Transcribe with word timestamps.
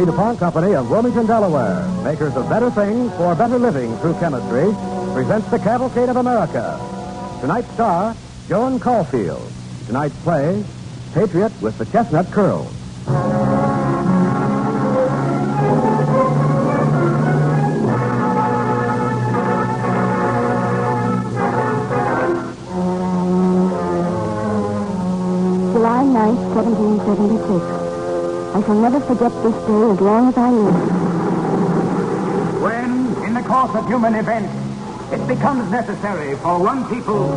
The 0.00 0.06
DuPont 0.06 0.38
Company 0.38 0.74
of 0.74 0.90
Wilmington, 0.90 1.26
Delaware, 1.26 1.86
makers 2.02 2.34
of 2.34 2.48
better 2.48 2.70
things 2.70 3.12
for 3.16 3.34
better 3.34 3.58
living 3.58 3.94
through 3.98 4.14
chemistry, 4.14 4.72
presents 5.12 5.50
the 5.50 5.58
Cavalcade 5.58 6.08
of 6.08 6.16
America. 6.16 6.80
Tonight's 7.40 7.70
star, 7.72 8.16
Joan 8.48 8.80
Caulfield. 8.80 9.46
Tonight's 9.86 10.16
play, 10.22 10.64
Patriot 11.12 11.52
with 11.60 11.76
the 11.76 11.84
Chestnut 11.86 12.30
Curls. 12.30 12.79
1776. 26.64 27.64
I 28.54 28.60
shall 28.62 28.80
never 28.80 29.00
forget 29.00 29.32
this 29.42 29.54
day 29.64 29.82
as 29.90 30.00
long 30.00 30.28
as 30.28 30.36
I 30.36 30.50
live. 30.50 30.74
When, 32.60 32.90
in 33.24 33.34
the 33.34 33.42
course 33.42 33.74
of 33.74 33.86
human 33.86 34.14
events, 34.14 34.52
it 35.12 35.26
becomes 35.26 35.70
necessary 35.70 36.36
for 36.36 36.58
one 36.60 36.86
people 36.88 37.30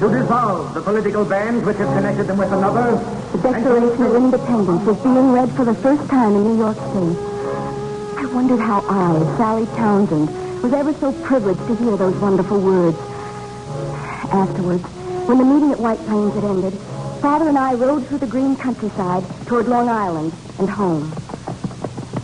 to 0.00 0.08
dissolve 0.08 0.74
the 0.74 0.80
political 0.80 1.24
bands 1.24 1.64
which 1.64 1.76
have 1.76 1.92
connected 1.94 2.24
them 2.26 2.38
with 2.38 2.52
another, 2.52 2.98
The 3.32 3.38
Declaration 3.38 4.02
of 4.02 4.14
Independence 4.16 4.86
was 4.86 4.98
being 4.98 5.32
read 5.32 5.50
for 5.52 5.64
the 5.64 5.74
first 5.74 6.08
time 6.08 6.34
in 6.34 6.42
New 6.42 6.58
York 6.58 6.76
State. 6.76 7.18
I 8.16 8.26
wondered 8.32 8.60
how 8.60 8.80
I, 8.88 9.36
Sally 9.36 9.66
Townsend, 9.76 10.28
was 10.62 10.72
ever 10.72 10.92
so 10.94 11.12
privileged 11.22 11.60
to 11.66 11.76
hear 11.76 11.96
those 11.96 12.16
wonderful 12.16 12.60
words. 12.60 12.96
Afterwards, 14.32 14.82
when 15.28 15.38
the 15.38 15.44
meeting 15.44 15.72
at 15.72 15.78
White 15.78 15.98
Plains 16.06 16.34
had 16.34 16.44
ended, 16.44 16.74
Father 17.20 17.48
and 17.48 17.58
I 17.58 17.74
rode 17.74 18.06
through 18.06 18.18
the 18.18 18.26
green 18.26 18.56
countryside 18.56 19.22
toward 19.46 19.68
Long 19.68 19.90
Island 19.90 20.32
and 20.58 20.70
home. 20.70 21.12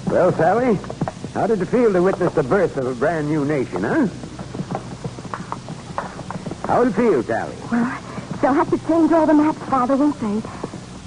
Well, 0.06 0.32
Sally, 0.32 0.78
how 1.34 1.46
did 1.46 1.60
it 1.60 1.66
feel 1.66 1.92
to 1.92 2.02
witness 2.02 2.32
the 2.32 2.42
birth 2.42 2.78
of 2.78 2.86
a 2.86 2.94
brand 2.94 3.28
new 3.28 3.44
nation, 3.44 3.82
huh? 3.82 4.06
How 6.66 6.82
did 6.82 6.94
it 6.94 6.96
feel, 6.96 7.22
Sally? 7.22 7.54
Well, 7.70 8.02
they'll 8.40 8.54
have 8.54 8.70
to 8.70 8.78
change 8.88 9.12
all 9.12 9.26
the 9.26 9.34
maps, 9.34 9.58
Father, 9.68 9.96
won't 9.96 10.18
they? 10.18 10.40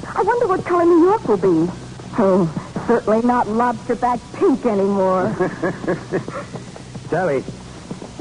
I 0.07 0.21
wonder 0.21 0.47
what 0.47 0.63
color 0.65 0.85
New 0.85 1.05
York 1.05 1.27
will 1.27 1.37
be. 1.37 1.71
Oh, 2.19 2.47
certainly 2.85 3.23
not 3.23 3.47
lobster-back 3.47 4.19
pink 4.33 4.67
anymore. 4.67 5.35
Sally, 7.09 7.43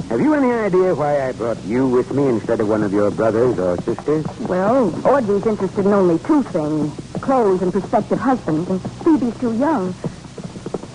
have 0.09 0.21
you 0.21 0.35
any 0.35 0.51
idea 0.51 0.95
why 0.95 1.29
I 1.29 1.33
brought 1.33 1.63
you 1.65 1.87
with 1.87 2.13
me 2.13 2.27
instead 2.29 2.61
of 2.61 2.69
one 2.69 2.83
of 2.83 2.93
your 2.93 3.11
brothers 3.11 3.59
or 3.59 3.77
sisters? 3.83 4.25
Well, 4.41 4.89
Audrey's 5.07 5.47
interested 5.47 5.85
in 5.85 5.93
only 5.93 6.19
two 6.21 6.43
things. 6.45 6.93
Clothes 7.21 7.61
and 7.63 7.73
prospective 7.73 8.19
husbands, 8.19 8.71
And 8.71 8.81
Phoebe's 9.05 9.39
too 9.39 9.55
young. 9.57 9.95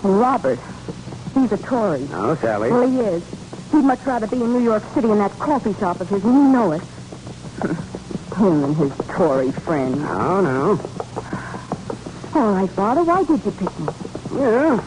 And 0.02 0.20
Robert, 0.20 0.58
he's 1.34 1.52
a 1.52 1.58
Tory. 1.58 2.06
Oh, 2.12 2.34
Sally. 2.40 2.70
Well, 2.70 2.88
he 2.88 2.98
is. 3.00 3.22
He'd 3.70 3.84
much 3.84 4.04
rather 4.04 4.26
be 4.26 4.42
in 4.42 4.52
New 4.52 4.62
York 4.62 4.82
City 4.94 5.10
in 5.10 5.18
that 5.18 5.32
coffee 5.38 5.74
shop 5.74 6.00
of 6.00 6.08
his, 6.08 6.24
and 6.24 6.34
you 6.34 6.48
know 6.48 6.72
it. 6.72 6.82
Him 8.36 8.64
and 8.64 8.76
his 8.76 8.92
Tory 9.08 9.52
friend. 9.52 9.94
Oh, 10.00 10.40
no. 10.40 12.40
All 12.40 12.52
right, 12.52 12.70
Father, 12.70 13.04
why 13.04 13.22
did 13.22 13.44
you 13.44 13.52
pick 13.52 13.78
me? 13.78 14.40
Yeah. 14.40 14.82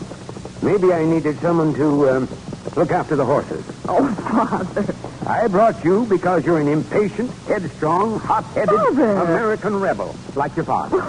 Maybe 0.62 0.92
I 0.92 1.06
needed 1.06 1.40
someone 1.40 1.74
to 1.76 2.10
um, 2.10 2.28
look 2.76 2.92
after 2.92 3.16
the 3.16 3.24
horses. 3.24 3.64
Oh, 3.88 4.14
Father. 4.30 4.96
I 5.26 5.48
brought 5.48 5.84
you 5.84 6.06
because 6.06 6.46
you're 6.46 6.60
an 6.60 6.68
impatient, 6.68 7.32
headstrong, 7.48 8.20
hot-headed 8.20 8.70
Father. 8.70 9.12
American 9.12 9.80
rebel, 9.80 10.16
like 10.36 10.56
your 10.56 10.66
father. 10.66 11.02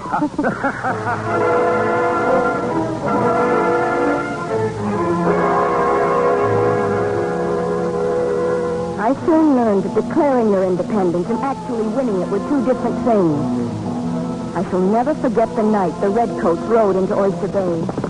I 9.00 9.14
soon 9.24 9.56
learned 9.56 9.84
that 9.84 9.94
declaring 9.94 10.50
your 10.50 10.64
independence 10.64 11.28
and 11.28 11.38
actually 11.38 11.86
winning 11.86 12.20
it 12.20 12.28
were 12.28 12.40
two 12.40 12.64
different 12.66 12.96
things. 13.04 14.56
I 14.56 14.68
shall 14.68 14.80
never 14.80 15.14
forget 15.14 15.48
the 15.54 15.62
night 15.62 15.98
the 16.00 16.10
redcoats 16.10 16.60
rode 16.62 16.96
into 16.96 17.14
Oyster 17.14 17.48
Bay. 17.48 18.07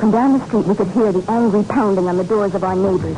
From 0.00 0.10
down 0.10 0.38
the 0.38 0.46
street, 0.46 0.64
we 0.66 0.74
could 0.74 0.88
hear 0.88 1.12
the 1.12 1.22
angry 1.30 1.62
pounding 1.64 2.08
on 2.08 2.16
the 2.16 2.24
doors 2.24 2.54
of 2.54 2.64
our 2.64 2.74
neighbors. 2.74 3.16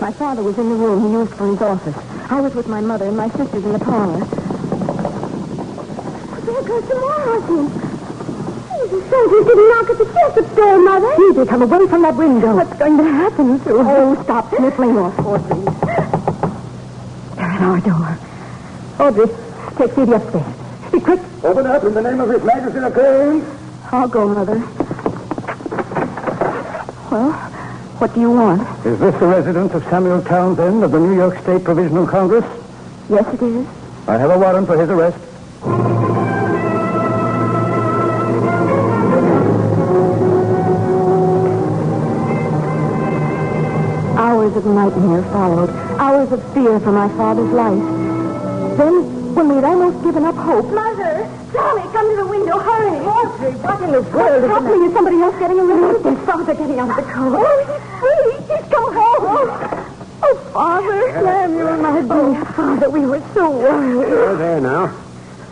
My 0.00 0.12
father 0.12 0.42
was 0.42 0.58
in 0.58 0.68
the 0.68 0.74
room 0.76 1.06
he 1.06 1.12
used 1.12 1.32
for 1.34 1.46
his 1.48 1.60
office. 1.60 1.96
I 2.30 2.40
was 2.40 2.54
with 2.54 2.68
my 2.68 2.80
mother 2.80 3.06
and 3.06 3.16
my 3.16 3.28
sisters 3.30 3.64
in 3.64 3.72
the 3.72 3.78
parlor. 3.78 4.18
There 6.44 6.62
goes 6.62 6.84
the 6.88 6.96
horses. 6.96 7.72
The 8.90 9.00
soldiers 9.10 9.44
didn't 9.46 9.68
knock 9.68 9.90
at 9.90 9.98
the 9.98 10.04
Jessup 10.04 10.56
door, 10.56 10.78
Mother. 10.78 11.14
Phoebe, 11.16 11.46
come 11.46 11.62
away 11.62 11.86
from 11.88 12.02
that 12.02 12.14
window. 12.16 12.56
What's 12.56 12.78
going 12.78 12.96
to 12.98 13.04
happen 13.04 13.58
to 13.64 13.70
Oh, 13.74 14.22
stop 14.22 14.54
sniffling 14.54 14.96
off, 14.98 15.14
horses. 15.16 15.64
They're 17.34 17.44
at 17.44 17.62
our 17.62 17.80
door. 17.80 18.18
Audrey, 19.00 19.26
take 19.76 19.92
Phoebe 19.92 20.12
upstairs. 20.12 20.54
Be 20.92 21.00
quick. 21.00 21.20
Open 21.44 21.66
up 21.66 21.84
in 21.84 21.94
the 21.94 22.02
name 22.02 22.20
of 22.20 22.28
His 22.30 22.42
Majesty 22.42 22.80
the 22.80 22.90
King. 22.90 23.46
I'll 23.92 24.08
go, 24.08 24.28
Mother. 24.28 24.58
Well, 27.10 27.32
what 27.98 28.12
do 28.12 28.20
you 28.20 28.30
want? 28.32 28.62
Is 28.84 28.98
this 28.98 29.14
the 29.20 29.26
residence 29.26 29.72
of 29.72 29.84
Samuel 29.84 30.20
Townsend 30.22 30.82
of 30.82 30.90
the 30.90 30.98
New 30.98 31.14
York 31.14 31.38
State 31.42 31.62
Provisional 31.62 32.06
Congress? 32.08 32.44
Yes, 33.08 33.32
it 33.32 33.42
is. 33.42 33.66
I 34.08 34.18
have 34.18 34.30
a 34.30 34.38
warrant 34.38 34.66
for 34.66 34.76
his 34.78 34.90
arrest. 34.90 35.16
Hours 44.18 44.56
of 44.56 44.66
nightmare 44.66 45.22
followed. 45.30 45.70
Hours 46.00 46.32
of 46.32 46.52
fear 46.52 46.80
for 46.80 46.90
my 46.90 47.08
father's 47.16 47.52
life. 47.52 48.76
Then, 48.76 49.34
when 49.34 49.48
we'd 49.54 49.64
almost 49.64 50.02
given 50.02 50.24
up 50.24 50.34
hope... 50.34 50.66
Mother! 50.72 50.97
Sally, 51.58 51.82
come 51.92 52.08
to 52.10 52.16
the 52.22 52.26
window. 52.26 52.58
Hurry! 52.58 52.98
Audrey, 53.02 53.52
what 53.66 53.82
in 53.82 53.90
the 53.90 54.02
world 54.02 54.44
is 54.44 54.50
happening? 54.50 54.84
Is 54.84 54.92
somebody 54.94 55.16
else 55.20 55.38
getting 55.38 55.58
arrested? 55.58 56.06
Is 56.06 56.24
father 56.24 56.54
getting 56.54 56.78
out 56.78 56.90
of 56.90 56.96
the 56.96 57.02
car? 57.02 57.34
Oh, 57.34 57.58
he's 57.66 57.84
free. 57.98 58.30
He's 58.46 58.66
come 58.70 58.94
home. 58.94 59.88
Oh, 60.22 60.50
Father. 60.52 61.12
Samuel, 61.12 61.68
and 61.68 61.82
my 61.82 61.98
oh. 61.98 62.32
dear. 62.32 62.44
Father, 62.54 62.90
we 62.90 63.06
were 63.06 63.22
so 63.34 63.50
worried. 63.50 64.06
There, 64.06 64.36
there 64.36 64.60
now. 64.60 64.96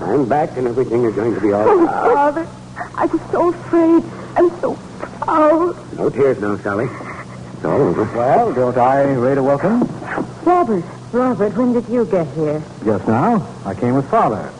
I'm 0.01 0.29
back 0.29 0.57
and 0.57 0.69
everything 0.69 1.05
is 1.05 1.15
going 1.15 1.35
to 1.35 1.41
be 1.41 1.53
all 1.53 1.69
oh, 1.69 1.85
right. 1.85 2.05
Oh. 2.05 2.15
Father, 2.15 2.47
I 2.95 3.07
was 3.07 3.21
so 3.33 3.51
afraid 3.51 4.05
and 4.37 4.53
so 4.61 4.75
proud. 5.01 5.97
No 5.97 6.11
tears 6.11 6.39
now, 6.41 6.57
Sally. 6.59 6.87
It's 6.87 7.65
all 7.65 7.81
over. 7.81 8.05
Well, 8.17 8.53
don't 8.53 8.79
I 8.79 9.13
rate 9.15 9.39
a 9.39 9.43
welcome? 9.43 9.81
Robert, 10.45 10.85
Robert, 11.13 11.57
when 11.57 11.73
did 11.73 11.89
you 11.89 12.05
get 12.05 12.29
here? 12.35 12.63
Just 12.85 13.09
now. 13.09 13.45
I 13.65 13.75
came 13.75 13.95
with 13.95 14.09
Father. 14.09 14.53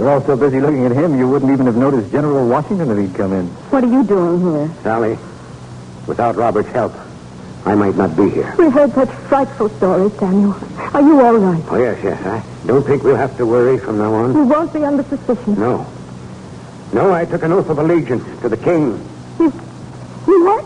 You're 0.00 0.08
all 0.08 0.24
so 0.24 0.34
busy 0.34 0.62
looking 0.62 0.86
at 0.86 0.92
him, 0.92 1.18
you 1.18 1.28
wouldn't 1.28 1.52
even 1.52 1.66
have 1.66 1.76
noticed 1.76 2.10
General 2.10 2.48
Washington 2.48 2.90
if 2.90 2.96
he'd 2.96 3.14
come 3.14 3.34
in. 3.34 3.48
What 3.68 3.84
are 3.84 3.86
you 3.86 4.02
doing 4.02 4.40
here? 4.40 4.74
Sally, 4.82 5.18
without 6.06 6.36
Robert's 6.36 6.70
help, 6.70 6.94
I 7.66 7.74
might 7.74 7.94
not 7.96 8.16
be 8.16 8.30
here. 8.30 8.54
We've 8.56 8.72
heard 8.72 8.94
such 8.94 9.10
frightful 9.28 9.68
stories, 9.68 10.10
Samuel. 10.18 10.56
Are 10.94 11.02
you 11.02 11.20
all 11.20 11.36
right? 11.36 11.62
Oh, 11.68 11.76
yes, 11.76 12.02
yes. 12.02 12.18
I 12.24 12.66
don't 12.66 12.82
think 12.82 13.02
we'll 13.02 13.16
have 13.16 13.36
to 13.36 13.44
worry 13.44 13.78
from 13.78 13.98
now 13.98 14.14
on. 14.14 14.32
You 14.32 14.44
won't 14.44 14.72
be 14.72 14.82
under 14.82 15.02
suspicion. 15.02 15.60
No. 15.60 15.86
No, 16.94 17.12
I 17.12 17.26
took 17.26 17.42
an 17.42 17.52
oath 17.52 17.68
of 17.68 17.78
allegiance 17.78 18.24
to 18.40 18.48
the 18.48 18.56
king. 18.56 19.06
You, 19.38 19.52
you 20.26 20.44
what? 20.46 20.64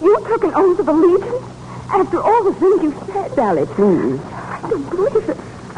You 0.00 0.16
took 0.28 0.44
an 0.44 0.52
oath 0.54 0.78
of 0.78 0.86
allegiance 0.86 1.44
after 1.88 2.22
all 2.22 2.44
the 2.44 2.54
things 2.54 2.80
you 2.80 3.12
said. 3.12 3.34
Sally, 3.34 3.66
please. 3.66 4.20
I 4.22 4.68
don't 4.70 4.88
believe 4.88 5.28
it. 5.28 5.29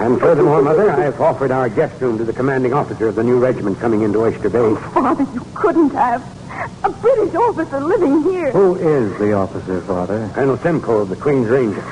And 0.02 0.19
furthermore, 0.19 0.60
Mother, 0.62 0.90
I 0.90 1.04
have 1.04 1.20
offered 1.20 1.52
our 1.52 1.69
guest 1.69 2.00
room 2.00 2.19
to 2.19 2.25
the 2.25 2.32
commanding 2.32 2.72
officer 2.72 3.06
of 3.06 3.14
the 3.14 3.22
new 3.22 3.38
regiment 3.38 3.78
coming 3.78 4.02
into 4.02 4.19
Oyster 4.20 4.50
Bay. 4.50 4.75
Father, 4.93 5.22
you 5.32 5.46
couldn't 5.54 5.90
have. 5.90 6.20
A 6.82 6.90
British 6.90 7.32
officer 7.37 7.81
living 7.81 8.25
here. 8.25 8.50
Who 8.50 8.75
is 8.75 9.16
the 9.20 9.32
officer, 9.34 9.81
Father? 9.82 10.28
Colonel 10.34 10.58
Simcoe 10.58 11.02
of 11.02 11.08
the 11.08 11.14
Queen's 11.14 11.46
Rangers. 11.49 11.84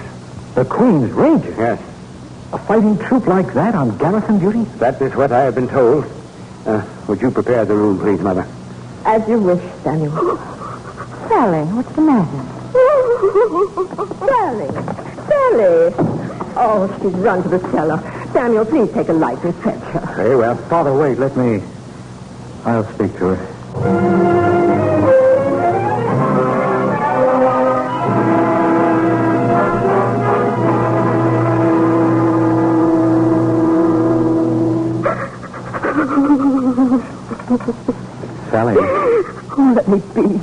The 0.56 0.64
Queen's 0.64 1.12
Rangers? 1.12 1.56
Yes. 1.56 1.80
A 2.52 2.58
fighting 2.58 2.98
troop 2.98 3.28
like 3.28 3.54
that 3.54 3.76
on 3.76 3.96
garrison 3.96 4.40
duty? 4.40 4.64
That 4.78 5.00
is 5.00 5.14
what 5.14 5.30
I 5.30 5.44
have 5.44 5.54
been 5.54 5.68
told. 5.68 6.04
Uh, 6.66 6.84
would 7.06 7.22
you 7.22 7.30
prepare 7.30 7.64
the 7.64 7.76
room, 7.76 8.00
please, 8.00 8.20
Mother? 8.20 8.44
As 9.04 9.26
you 9.28 9.38
wish, 9.38 9.62
Samuel. 9.84 10.36
Sally, 11.28 11.62
what's 11.74 11.92
the 11.92 12.02
matter? 12.02 12.42
Sally. 14.26 14.66
Sally. 15.28 16.19
Oh, 16.56 16.88
she's 17.02 17.12
run 17.12 17.42
to 17.42 17.48
the 17.48 17.60
cellar. 17.70 17.98
Samuel, 18.32 18.64
please 18.64 18.92
take 18.92 19.08
a 19.08 19.12
light 19.12 19.42
and 19.44 19.54
fetch 19.56 19.80
her. 19.92 20.14
Very 20.16 20.36
well. 20.36 20.56
Father, 20.68 20.92
wait. 20.94 21.18
Let 21.18 21.36
me. 21.36 21.62
I'll 22.64 22.84
speak 22.94 23.12
to 23.18 23.34
her. 23.34 24.50
Sally, 38.50 38.74
Oh, 38.78 39.72
let 39.76 39.88
me 39.88 39.98
be. 40.14 40.40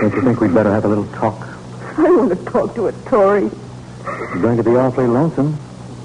don't 0.00 0.14
you 0.14 0.22
think 0.22 0.40
we'd 0.40 0.52
better 0.54 0.70
have 0.72 0.84
a 0.84 0.88
little 0.88 1.06
talk? 1.08 1.46
I 1.98 2.02
want 2.10 2.30
to 2.30 2.44
talk 2.50 2.74
to 2.74 2.88
a 2.88 2.92
Tory. 3.08 3.50
You're 4.06 4.42
going 4.42 4.56
to 4.56 4.62
be 4.62 4.76
awfully 4.76 5.06
lonesome. 5.06 5.56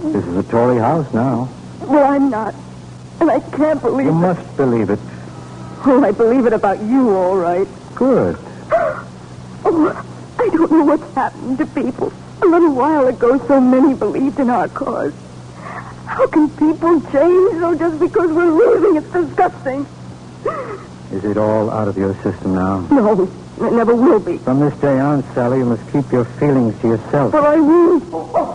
This 0.03 0.25
is 0.25 0.37
a 0.37 0.43
Tory 0.43 0.77
house 0.77 1.11
now. 1.13 1.49
Well, 1.81 2.11
I'm 2.11 2.29
not. 2.29 2.55
And 3.19 3.29
I 3.29 3.39
can't 3.39 3.81
believe 3.81 4.05
You 4.07 4.11
it. 4.11 4.15
must 4.15 4.57
believe 4.57 4.89
it. 4.89 4.99
Oh, 5.85 6.03
I 6.03 6.11
believe 6.11 6.45
it 6.45 6.53
about 6.53 6.81
you, 6.81 7.09
all 7.15 7.37
right. 7.37 7.67
Good. 7.95 8.37
Oh, 9.63 10.05
I 10.39 10.49
don't 10.49 10.71
know 10.71 10.85
what's 10.85 11.13
happened 11.13 11.59
to 11.59 11.67
people. 11.67 12.11
A 12.41 12.45
little 12.47 12.73
while 12.73 13.07
ago, 13.07 13.37
so 13.47 13.61
many 13.61 13.93
believed 13.93 14.39
in 14.39 14.49
our 14.49 14.67
cause. 14.69 15.13
How 16.07 16.25
can 16.25 16.49
people 16.49 16.99
change, 17.11 17.59
though, 17.59 17.75
just 17.75 17.99
because 17.99 18.31
we're 18.31 18.49
losing? 18.51 18.95
It's 18.95 19.11
disgusting. 19.13 19.85
Is 21.11 21.23
it 21.25 21.37
all 21.37 21.69
out 21.69 21.87
of 21.87 21.95
your 21.95 22.15
system 22.23 22.55
now? 22.55 22.79
No, 22.89 23.29
it 23.63 23.73
never 23.73 23.95
will 23.95 24.19
be. 24.19 24.37
From 24.39 24.59
this 24.59 24.73
day 24.79 24.99
on, 24.99 25.23
Sally, 25.33 25.59
you 25.59 25.65
must 25.65 25.83
keep 25.91 26.11
your 26.11 26.25
feelings 26.25 26.79
to 26.81 26.87
yourself. 26.89 27.31
But 27.31 27.45
I 27.45 27.59
won't. 27.59 28.03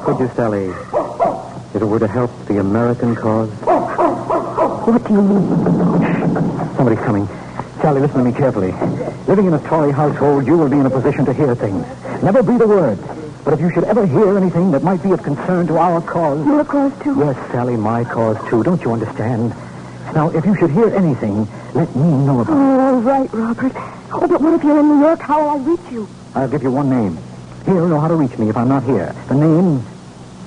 Could 0.05 0.21
you, 0.21 0.31
Sally? 0.35 0.67
If 1.75 1.83
it 1.83 1.85
were 1.85 1.99
to 1.99 2.09
help 2.09 2.31
the 2.47 2.59
American 2.59 3.15
cause? 3.15 3.51
What 4.87 5.05
do 5.07 5.15
you 5.15 5.23
mean? 5.23 5.49
Somebody's 6.77 7.01
coming. 7.01 7.29
Sally, 7.81 8.01
listen 8.01 8.19
to 8.19 8.25
me 8.25 8.33
carefully. 8.33 8.73
Living 9.27 9.47
in 9.47 9.55
a 9.55 9.59
Tory 9.69 9.93
household, 9.93 10.47
you 10.47 10.57
will 10.57 10.69
be 10.69 10.79
in 10.79 10.87
a 10.87 10.91
position 10.91 11.25
to 11.27 11.33
hear 11.33 11.55
things. 11.55 11.85
Never 12.23 12.43
breathe 12.43 12.63
a 12.63 12.67
word. 12.67 12.99
But 13.45 13.55
if 13.55 13.61
you 13.61 13.71
should 13.73 13.85
ever 13.85 14.07
hear 14.07 14.37
anything 14.37 14.71
that 14.73 14.83
might 14.83 15.03
be 15.03 15.13
of 15.13 15.23
concern 15.23 15.67
to 15.69 15.79
our 15.79 16.01
cause... 16.01 16.45
Your 16.47 16.65
cause, 16.65 16.93
too? 17.03 17.15
Yes, 17.19 17.37
Sally, 17.53 17.77
my 17.77 18.05
cause, 18.05 18.37
too. 18.49 18.63
Don't 18.65 18.83
you 18.83 18.93
understand? 18.93 19.55
Now, 20.15 20.31
if 20.31 20.47
you 20.47 20.57
should 20.57 20.71
hear 20.71 20.89
anything, 20.95 21.47
let 21.75 21.95
me 21.95 22.03
know 22.25 22.41
about 22.41 22.53
it. 22.53 22.59
Oh, 22.59 22.81
all 22.81 23.01
right, 23.03 23.33
Robert. 23.33 23.96
Oh, 24.13 24.27
but 24.29 24.41
what 24.41 24.55
if 24.55 24.63
you're 24.63 24.79
in 24.79 24.89
New 24.89 25.01
York? 25.01 25.21
How 25.21 25.43
will 25.43 25.51
I 25.51 25.57
reach 25.71 25.93
you? 25.93 26.09
I'll 26.35 26.49
give 26.49 26.63
you 26.63 26.71
one 26.71 26.89
name. 26.91 27.19
He'll 27.65 27.89
know 27.89 27.99
how 28.01 28.09
to 28.09 28.15
reach 28.15 28.37
me 28.39 28.49
if 28.49 28.57
I'm 28.57 28.69
not 28.69 28.85
here. 28.85 29.15
The 29.29 29.35
name 29.35 29.85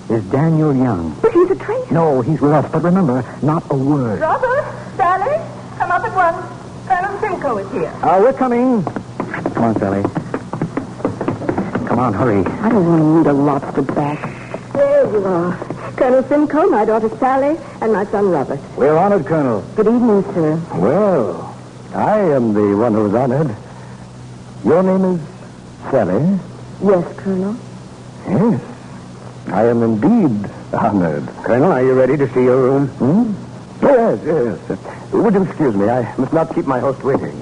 is 0.09 0.23
Daniel 0.31 0.73
Young. 0.73 1.15
But 1.21 1.33
he's 1.33 1.51
a 1.51 1.55
traitor. 1.55 1.93
No, 1.93 2.21
he's 2.21 2.39
with 2.39 2.51
us, 2.51 2.71
but 2.71 2.81
remember, 2.83 3.23
not 3.41 3.63
a 3.69 3.75
word. 3.75 4.21
Robert, 4.21 4.65
Sally, 4.95 5.35
come 5.77 5.91
up 5.91 6.03
at 6.03 6.15
once. 6.15 6.45
Colonel 6.87 7.19
Simcoe 7.19 7.57
is 7.57 7.71
here. 7.71 7.91
Uh, 8.01 8.19
we're 8.21 8.33
coming. 8.33 8.83
Come 8.83 9.63
on, 9.63 9.75
Sally. 9.79 10.03
Come 11.87 11.99
on, 11.99 12.13
hurry. 12.13 12.45
I 12.45 12.69
don't 12.69 12.85
want 12.85 13.01
to 13.01 13.17
meet 13.17 13.27
a 13.27 13.33
lobster 13.33 13.81
back. 13.81 14.73
There 14.73 15.11
you 15.11 15.25
are. 15.25 15.57
Colonel 15.97 16.23
Simcoe, 16.23 16.67
my 16.69 16.85
daughter 16.85 17.09
Sally, 17.17 17.57
and 17.81 17.91
my 17.91 18.05
son 18.05 18.29
Robert. 18.29 18.59
We're 18.77 18.95
honored, 18.95 19.25
Colonel. 19.25 19.61
Good 19.75 19.87
evening, 19.87 20.23
sir. 20.33 20.55
Well, 20.75 21.48
I 21.93 22.19
am 22.19 22.53
the 22.53 22.75
one 22.77 22.93
who's 22.93 23.13
honored. 23.13 23.55
Your 24.63 24.83
name 24.83 25.15
is 25.15 25.21
Sally? 25.91 26.39
Yes, 26.83 27.17
Colonel. 27.17 27.55
Yes. 28.27 28.61
I 29.47 29.65
am 29.65 29.81
indeed 29.83 30.49
honored. 30.73 31.27
Colonel, 31.43 31.71
are 31.71 31.81
you 31.83 31.93
ready 31.93 32.15
to 32.17 32.27
see 32.33 32.43
your 32.43 32.61
room? 32.61 32.87
Hmm? 32.87 33.33
Yes, 33.85 34.19
yes. 34.23 34.79
Would 35.13 35.33
you 35.33 35.43
excuse 35.43 35.75
me? 35.75 35.89
I 35.89 36.15
must 36.17 36.33
not 36.33 36.53
keep 36.53 36.65
my 36.65 36.79
host 36.79 37.03
waiting. 37.03 37.41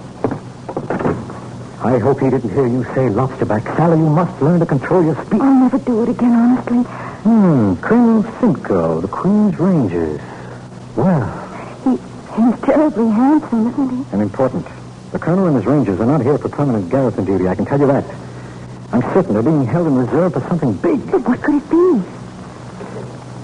I 1.83 1.99
hope 1.99 2.19
he 2.19 2.29
didn't 2.29 2.49
hear 2.51 2.67
you 2.67 2.83
say 2.85 3.07
lobsterback. 3.09 3.63
Sally, 3.75 3.97
you 3.99 4.09
must 4.09 4.41
learn 4.41 4.59
to 4.59 4.65
control 4.65 5.03
your 5.03 5.15
speech. 5.25 5.41
I'll 5.41 5.59
never 5.59 5.77
do 5.79 6.03
it 6.03 6.09
again, 6.09 6.31
honestly. 6.33 6.77
Hmm, 7.23 7.75
Colonel 7.81 8.23
Simcoe, 8.39 9.01
the 9.01 9.07
Queen's 9.07 9.59
Rangers. 9.59 10.21
Well, 10.95 11.25
He, 11.25 11.46
he's 12.37 12.59
terribly 12.61 13.09
handsome, 13.09 13.67
isn't 13.67 13.89
he? 13.89 14.05
and 14.13 14.21
important. 14.21 14.65
The 15.11 15.19
Colonel 15.19 15.47
and 15.47 15.55
his 15.55 15.65
Rangers 15.65 15.99
are 15.99 16.05
not 16.05 16.21
here 16.21 16.37
for 16.37 16.49
permanent 16.49 16.89
garrison 16.89 17.25
duty, 17.25 17.47
I 17.47 17.55
can 17.55 17.65
tell 17.65 17.79
you 17.79 17.87
that. 17.87 18.05
I'm 18.91 19.01
certain 19.13 19.33
they're 19.33 19.43
being 19.43 19.65
held 19.65 19.87
in 19.87 19.95
reserve 19.95 20.33
for 20.33 20.41
something 20.41 20.73
big. 20.73 21.11
But 21.11 21.27
what 21.27 21.41
could 21.41 21.55
it 21.55 21.69
be? 21.69 22.01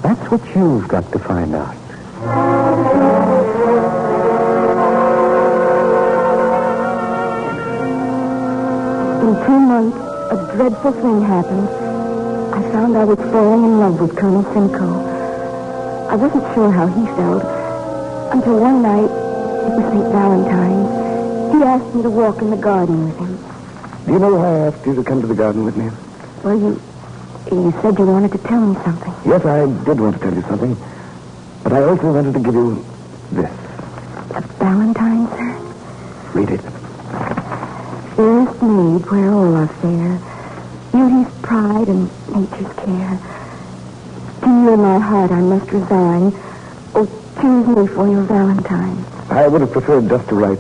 That's 0.02 0.32
what 0.32 0.56
you've 0.56 0.88
got 0.88 1.12
to 1.12 1.20
find 1.20 1.56
out. 1.56 1.76
In 9.24 9.46
two 9.46 9.60
months, 9.60 9.98
a 10.32 10.56
dreadful 10.56 10.92
thing 10.92 11.22
happened. 11.22 11.70
I 12.54 12.62
found 12.72 12.98
I 12.98 13.04
was 13.06 13.18
falling 13.32 13.64
in 13.64 13.80
love 13.80 14.00
with 14.00 14.16
Colonel 14.16 14.44
Simcoe. 14.54 15.00
I 16.10 16.16
wasn't 16.16 16.44
sure 16.54 16.72
how 16.72 16.88
he 16.88 17.06
felt 17.16 17.63
until 18.34 18.60
one 18.60 18.82
night, 18.82 19.04
it 19.04 19.72
was 19.78 19.86
St. 19.94 20.12
Valentine's, 20.12 21.54
he 21.54 21.62
asked 21.64 21.96
me 21.96 22.02
to 22.02 22.10
walk 22.10 22.42
in 22.42 22.50
the 22.50 22.58
garden 22.58 23.06
with 23.06 23.18
him. 23.20 23.38
Do 24.08 24.14
you 24.14 24.20
know 24.20 24.34
why 24.36 24.48
I 24.48 24.60
asked 24.68 24.86
you 24.88 24.96
to 24.96 25.04
come 25.04 25.22
to 25.22 25.28
the 25.28 25.36
garden 25.36 25.64
with 25.64 25.78
me? 25.78 25.92
Well, 26.44 26.58
you, 26.58 26.82
you 27.52 27.72
said 27.84 28.00
you 28.00 28.08
wanted 28.08 28.32
to 28.32 28.40
tell 28.40 28.60
me 28.60 28.76
something. 28.84 29.14
Yes, 29.24 29.46
I 29.46 29.68
did 29.86 30.00
want 30.00 30.16
to 30.16 30.20
tell 30.20 30.34
you 30.34 30.42
something. 30.42 30.76
But 31.62 31.74
I 31.74 31.84
also 31.84 32.12
wanted 32.12 32.34
to 32.34 32.40
give 32.40 32.56
you 32.56 32.84
this. 33.34 33.52
A 34.34 34.42
Valentine, 34.58 35.28
sir? 35.38 35.54
Read 36.34 36.50
it. 36.50 36.62
Fairest 38.18 38.62
maid 38.64 39.06
where 39.12 39.32
all 39.32 39.56
are 39.58 39.68
fair, 39.68 40.20
beauty's 40.92 41.34
pride 41.44 41.88
and 41.88 42.10
nature's 42.34 42.74
care. 42.82 43.20
To 44.42 44.50
you 44.50 44.74
in 44.74 44.80
my 44.82 44.98
heart 44.98 45.32
I 45.32 45.40
must 45.40 45.72
resign. 45.72 46.34
Choose 47.44 47.68
me 47.68 47.88
for 47.88 48.08
your 48.08 48.22
Valentine. 48.24 49.04
I 49.30 49.50
would 49.50 49.60
have 49.60 49.72
preferred 49.74 50.08
just 50.08 50.30
to 50.30 50.36
write, 50.36 50.60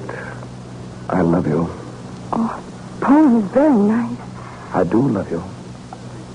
I 1.08 1.22
love 1.22 1.48
you. 1.48 1.70
Oh, 2.34 2.62
poem 3.00 3.38
is 3.38 3.46
very 3.52 3.74
nice. 3.74 4.20
I 4.74 4.84
do 4.84 5.02
love 5.08 5.32
you. 5.32 5.42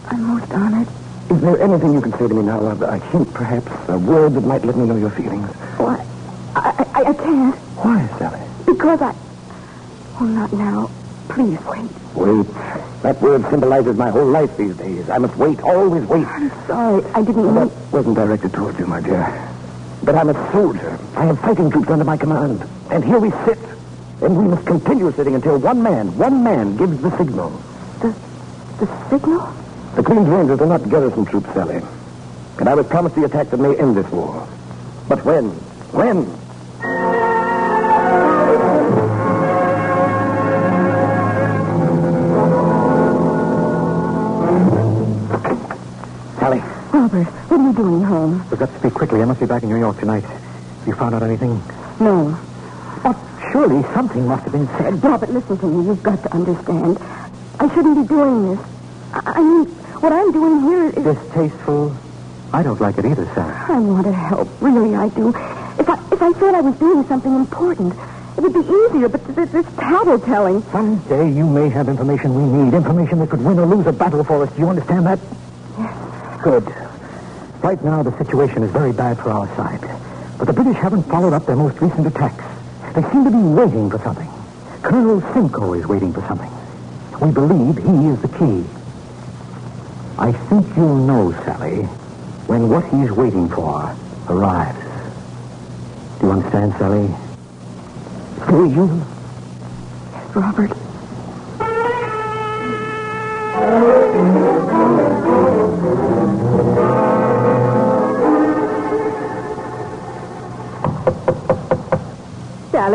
I'm 0.07 0.23
most 0.23 0.50
honored. 0.50 0.88
Is 1.31 1.40
there 1.43 1.61
anything 1.61 1.93
you 1.93 2.00
can 2.00 2.12
say 2.12 2.28
to 2.28 2.33
me 2.35 2.43
now? 2.45 2.61
A, 2.61 2.75
a 2.81 2.97
hint, 3.12 3.35
perhaps? 3.35 3.71
A 3.90 3.99
word 3.99 4.33
that 4.37 4.40
might 4.40 4.64
let 4.64 4.75
me 4.75 4.87
know 4.87 4.97
your 4.97 5.11
feelings? 5.11 5.50
Oh, 5.78 5.87
I, 5.87 6.59
I, 6.59 6.87
I, 6.95 7.11
I 7.11 7.12
can't 7.12 7.55
Why, 7.85 8.09
Sally? 8.19 8.40
because 8.64 9.02
I... 9.02 9.14
Oh, 10.19 10.25
not 10.25 10.50
now. 10.55 10.90
Please 11.28 11.61
wait. 11.67 11.90
Wait. 12.14 12.47
That 13.02 13.21
word 13.21 13.43
symbolizes 13.50 13.99
my 13.99 14.09
whole 14.09 14.25
life 14.26 14.57
these 14.57 14.75
days. 14.78 15.11
I 15.11 15.19
must 15.19 15.37
wait, 15.37 15.61
always 15.61 16.05
wait. 16.05 16.25
I'm 16.26 16.49
sorry. 16.67 17.05
I 17.12 17.23
didn't 17.23 17.43
Well, 17.45 17.67
mean... 17.67 17.69
that 17.69 17.93
wasn't 17.93 18.17
directed 18.17 18.55
towards 18.55 18.78
you, 18.78 18.87
my 18.87 19.02
dear. 19.02 19.45
But 20.09 20.15
I'm 20.15 20.31
a 20.31 20.53
soldier. 20.53 20.99
I 21.17 21.27
have 21.27 21.38
fighting 21.41 21.71
troops 21.71 21.91
under 21.91 22.03
my 22.03 22.17
command. 22.17 22.67
And 22.91 23.05
here 23.05 23.19
we 23.19 23.31
sit. 23.45 23.59
And 24.23 24.38
we 24.38 24.45
must 24.49 24.67
continue 24.67 25.12
sitting 25.12 25.35
until 25.35 25.59
one 25.59 25.83
man, 25.83 26.17
one 26.17 26.43
man 26.43 26.79
gives 26.79 27.03
the 27.03 27.15
signal. 27.19 27.50
The, 28.00 28.15
the 28.79 29.11
signal? 29.11 29.55
The 29.97 30.03
Queen's 30.03 30.27
Rangers 30.27 30.61
are 30.62 30.67
not 30.67 30.88
garrison 30.88 31.27
troops, 31.27 31.53
Sally. 31.53 31.83
And 32.59 32.71
I 32.71 32.75
was 32.75 32.87
promised 32.87 33.17
the 33.17 33.25
attack 33.25 33.50
that 33.50 33.61
may 33.61 33.77
end 33.77 33.99
this 33.99 34.11
war. 34.11 34.49
But 35.11 35.23
when? 35.27 35.50
When? 35.93 36.25
What 47.25 47.61
are 47.61 47.65
you 47.65 47.73
doing 47.73 48.03
home? 48.03 48.47
we've 48.51 48.59
got 48.61 48.71
to 48.73 48.79
speak 48.79 48.95
quickly. 48.95 49.21
I 49.23 49.25
must 49.25 49.41
be 49.41 49.47
back 49.47 49.63
in 49.63 49.69
New 49.69 49.79
York 49.79 49.99
tonight. 49.99 50.25
You 50.87 50.95
found 50.95 51.15
out 51.15 51.23
anything? 51.23 51.51
No. 52.01 52.31
What? 53.03 53.17
Surely 53.53 53.83
something 53.95 54.27
must 54.27 54.45
have 54.45 54.53
been 54.53 54.67
said. 54.79 55.03
Robert, 55.03 55.31
listen 55.31 55.59
to 55.59 55.67
me. 55.67 55.87
You've 55.87 56.03
got 56.03 56.23
to 56.23 56.33
understand. 56.35 56.99
I 57.61 57.75
shouldn't 57.75 57.97
be 58.03 58.07
doing 58.09 58.57
this. 58.57 58.67
I, 59.13 59.33
I 59.37 59.41
mean, 59.43 59.65
what 60.01 60.13
I'm 60.13 60.33
doing 60.33 60.61
here 60.63 60.87
is... 60.89 61.17
Distasteful? 61.17 61.97
I 62.53 62.63
don't 62.63 62.81
like 62.81 62.97
it 62.99 63.05
either, 63.05 63.27
Sarah. 63.35 63.67
I 63.69 63.79
want 63.79 64.07
to 64.07 64.13
help. 64.13 64.49
Really, 64.61 64.95
I 64.95 65.09
do. 65.11 65.29
If 65.29 65.89
I, 65.89 65.95
if 66.13 66.23
I 66.23 66.33
said 66.39 66.55
I 66.55 66.61
was 66.61 66.79
doing 66.79 67.07
something 67.07 67.35
important, 67.35 67.95
it 68.37 68.41
would 68.43 68.55
be 68.55 68.61
easier, 68.61 69.09
but 69.09 69.25
th- 69.35 69.49
this 69.51 69.67
tattletelling... 69.77 70.63
Someday 70.73 71.31
you 71.33 71.47
may 71.47 71.69
have 71.69 71.89
information 71.89 72.35
we 72.35 72.65
need, 72.65 72.75
information 72.75 73.19
that 73.19 73.31
could 73.31 73.45
win 73.45 73.59
or 73.59 73.67
lose 73.67 73.87
a 73.87 73.93
battle 73.93 74.25
for 74.25 74.43
us. 74.45 74.53
Do 74.53 74.61
you 74.61 74.69
understand 74.69 75.07
that? 75.07 75.19
Yes. 75.79 76.41
Good. 76.43 76.88
Right 77.62 77.83
now, 77.83 78.03
the 78.03 78.17
situation 78.19 78.62
is 78.62 78.71
very 78.71 78.93
bad 78.93 79.19
for 79.19 79.31
our 79.31 79.47
side. 79.57 79.81
But 80.38 80.47
the 80.47 80.53
British 80.53 80.77
haven't 80.77 81.03
followed 81.05 81.33
up 81.33 81.47
their 81.47 81.57
most 81.57 81.81
recent 81.81 82.07
attacks. 82.07 82.45
They 82.95 83.03
seem 83.11 83.25
to 83.25 83.31
be 83.31 83.37
waiting 83.37 83.91
for 83.91 83.99
something. 83.99 84.29
Colonel 84.83 85.21
Simcoe 85.33 85.75
is 85.75 85.87
waiting 85.87 86.12
for 86.12 86.21
something. 86.23 86.50
We 87.21 87.33
believe 87.33 87.77
he 87.79 88.07
is 88.09 88.23
the 88.23 88.29
key. 88.29 88.65
I 90.19 90.31
think 90.33 90.67
you'll 90.77 91.05
know, 91.05 91.33
Sally, 91.45 91.83
when 92.47 92.69
what 92.69 92.85
he's 92.91 93.11
waiting 93.11 93.49
for 93.49 93.95
arrives. 94.29 94.79
Do 96.21 96.27
you 96.27 96.33
understand, 96.33 96.75
Sally? 96.79 97.09
Do 98.49 98.71
you? 98.73 99.05
Robert. 100.35 100.77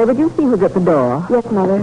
Sally, 0.04 0.16
would 0.16 0.22
you 0.22 0.36
see 0.36 0.44
who's 0.44 0.62
at 0.62 0.74
the 0.74 0.82
door? 0.82 1.26
Yes, 1.30 1.50
Mother. 1.50 1.80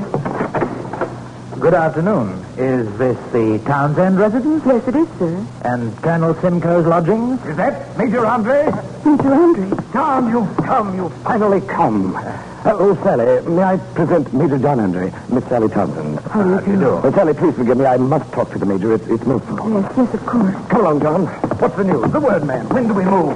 Good 1.59 1.73
afternoon. 1.73 2.45
Is 2.59 2.85
this 2.99 3.17
the 3.33 3.59
Townsend 3.65 4.19
residence? 4.19 4.63
Yes, 4.67 4.87
it 4.89 4.95
is, 4.95 5.09
sir. 5.19 5.47
And 5.65 5.97
Colonel 6.03 6.35
Simcoe's 6.35 6.85
lodgings? 6.85 7.43
Is 7.47 7.57
that 7.57 7.97
Major 7.97 8.27
Andre? 8.27 8.67
Major 9.07 9.33
Andre. 9.33 9.71
Tom, 9.93 10.29
you've 10.31 10.57
come. 10.59 10.95
You've 10.97 11.15
finally 11.23 11.63
come. 11.63 12.15
Uh, 12.15 12.77
oh, 12.77 12.95
Sally, 13.03 13.41
may 13.49 13.63
I 13.63 13.79
present 13.95 14.35
Major 14.35 14.59
John 14.59 14.81
Andre, 14.81 15.11
Miss 15.31 15.45
Sally 15.47 15.69
Townsend? 15.71 16.21
How 16.21 16.43
do 16.43 16.71
you 16.71 16.79
do? 16.79 16.97
Uh, 16.97 17.11
Sally, 17.13 17.33
please 17.33 17.55
forgive 17.55 17.79
me. 17.79 17.87
I 17.87 17.97
must 17.97 18.31
talk 18.35 18.53
to 18.53 18.59
the 18.59 18.67
Major. 18.67 18.93
It's, 18.93 19.07
it's 19.07 19.25
most 19.25 19.49
important. 19.49 19.87
Yes, 19.87 19.95
yes, 19.97 20.13
of 20.13 20.27
course. 20.27 20.55
Come 20.69 20.81
along, 20.83 21.01
John. 21.01 21.25
What's 21.25 21.75
the 21.75 21.85
news? 21.85 22.13
The 22.13 22.21
word, 22.21 22.45
man. 22.45 22.69
When 22.69 22.87
do 22.87 22.93
we 22.93 23.05
move? 23.05 23.35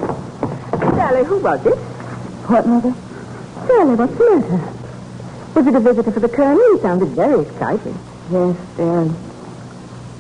Sally, 0.95 1.25
who 1.25 1.39
was 1.39 1.65
it? 1.65 1.75
What, 2.53 2.67
Mother? 2.67 2.95
Sally, 3.67 3.95
what's 3.95 4.15
the 4.19 4.41
matter? 4.41 4.74
Was 5.55 5.69
it 5.69 5.75
a 5.77 5.81
visitor 5.81 6.11
for 6.11 6.19
the 6.19 6.29
colonel? 6.29 6.75
He 6.75 6.81
sounded 6.83 7.11
very 7.11 7.43
excited. 7.43 7.95
Yes, 8.33 8.57
dear. 8.77 9.05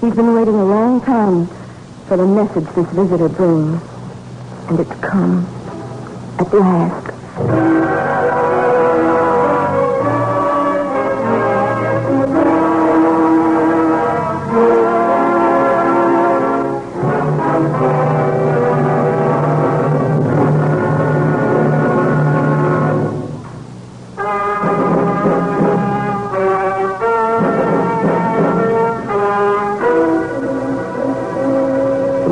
He's 0.01 0.15
been 0.15 0.33
waiting 0.33 0.55
a 0.55 0.65
long 0.65 1.01
time 1.01 1.49
for 2.07 2.17
the 2.17 2.25
message 2.25 2.67
this 2.77 2.87
visitor 2.91 3.29
brings. 3.29 3.83
And 4.69 4.79
it's 4.79 4.95
come. 5.01 5.45
At 6.39 6.55
last. 6.55 8.54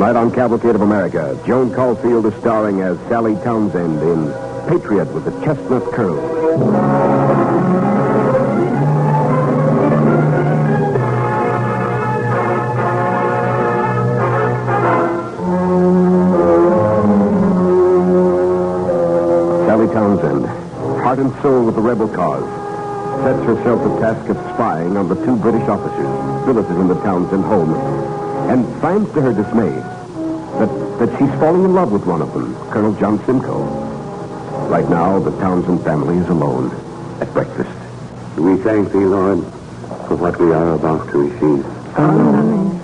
Tonight 0.03 0.19
on 0.19 0.31
Cavalcade 0.31 0.75
of 0.75 0.81
America, 0.81 1.41
Joan 1.47 1.73
Caulfield 1.73 2.25
is 2.25 2.33
starring 2.41 2.81
as 2.81 2.97
Sally 3.07 3.35
Townsend 3.35 4.01
in 4.01 4.33
Patriot 4.67 5.05
with 5.13 5.23
the 5.23 5.31
Chestnut 5.45 5.93
Curls. 5.93 6.19
Sally 19.67 19.87
Townsend, 19.87 20.45
heart 21.01 21.19
and 21.19 21.33
soul 21.41 21.63
with 21.63 21.75
the 21.75 21.81
rebel 21.81 22.09
cause, 22.09 22.43
sets 23.23 23.45
herself 23.45 23.81
the 23.81 23.99
task 24.01 24.29
of 24.29 24.35
spying 24.53 24.97
on 24.97 25.07
the 25.07 25.15
two 25.25 25.37
British 25.37 25.65
officers 25.69 26.45
billeted 26.45 26.77
in 26.77 26.89
the 26.89 26.99
Townsend 27.03 27.45
home, 27.45 28.22
and 28.49 28.81
finds 28.81 29.11
to 29.13 29.21
her 29.21 29.33
dismay 29.33 29.71
that, 30.59 30.99
that 30.99 31.09
she's 31.17 31.39
falling 31.39 31.63
in 31.65 31.73
love 31.73 31.91
with 31.91 32.05
one 32.05 32.21
of 32.21 32.33
them, 32.33 32.55
Colonel 32.69 32.93
John 32.95 33.23
Simcoe. 33.25 33.63
Right 34.69 34.87
now, 34.89 35.19
the 35.19 35.31
Townsend 35.39 35.83
family 35.83 36.17
is 36.17 36.29
alone 36.29 36.71
at 37.21 37.31
breakfast. 37.33 37.69
We 38.37 38.57
thank 38.57 38.91
thee, 38.91 39.05
Lord, 39.05 39.39
for 40.07 40.15
what 40.15 40.39
we 40.39 40.51
are 40.51 40.73
about 40.73 41.09
to 41.11 41.29
receive. 41.29 41.65
Amen. 41.97 42.79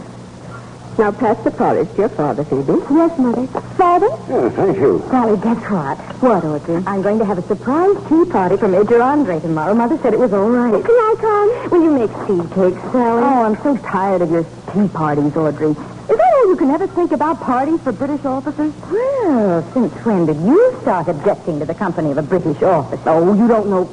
Now 1.00 1.14
pass 1.14 1.42
the 1.46 1.52
porridge 1.52 1.90
to 1.92 1.98
your 1.98 2.10
father, 2.10 2.44
Phoebe. 2.44 2.74
Yes, 2.92 3.18
Mother. 3.18 3.48
Father? 3.78 4.10
Yeah, 4.28 4.50
thank 4.50 4.78
you. 4.78 5.02
Sally, 5.10 5.38
guess 5.38 5.72
what? 5.72 5.98
What, 6.22 6.44
Audrey? 6.44 6.84
I'm 6.86 7.02
going 7.02 7.20
to 7.20 7.26
have 7.26 7.38
a 7.38 7.48
surprise 7.48 7.96
tea 8.10 8.26
party 8.30 8.58
for 8.58 8.68
Major 8.68 9.02
Andre 9.02 9.40
tomorrow. 9.40 9.74
Mother 9.74 9.98
said 10.00 10.14
it 10.14 10.20
was 10.20 10.34
all 10.34 10.50
right. 10.50 10.84
Can 10.84 10.92
I 10.92 11.16
come? 11.18 11.72
Will 11.72 11.84
you 11.84 11.92
make 11.92 12.12
seed 12.28 12.52
cakes, 12.54 12.92
Sally? 12.92 13.24
Oh, 13.24 13.44
I'm 13.44 13.56
so 13.64 13.78
tired 13.78 14.22
of 14.22 14.30
your 14.30 14.44
tea 14.74 14.88
parties, 14.88 15.36
Audrey. 15.36 15.72
Is 15.72 16.18
that 16.18 16.34
all 16.38 16.50
you 16.50 16.56
can 16.58 16.70
ever 16.72 16.88
think 16.88 17.12
about 17.12 17.40
parties 17.42 17.80
for 17.82 17.92
British 17.92 18.26
officers? 18.26 18.74
Well, 18.92 19.64
since 19.74 19.94
when 20.06 20.26
did 20.26 20.38
you 20.38 20.78
start 20.82 21.08
objecting 21.08 21.60
to 21.60 21.66
the 21.66 21.74
company 21.74 22.12
of 22.12 22.18
a 22.18 22.24
British 22.24 22.62
officer? 22.64 23.02
Oh, 23.06 23.34
you 23.34 23.48
don't 23.48 23.70
know. 23.70 23.90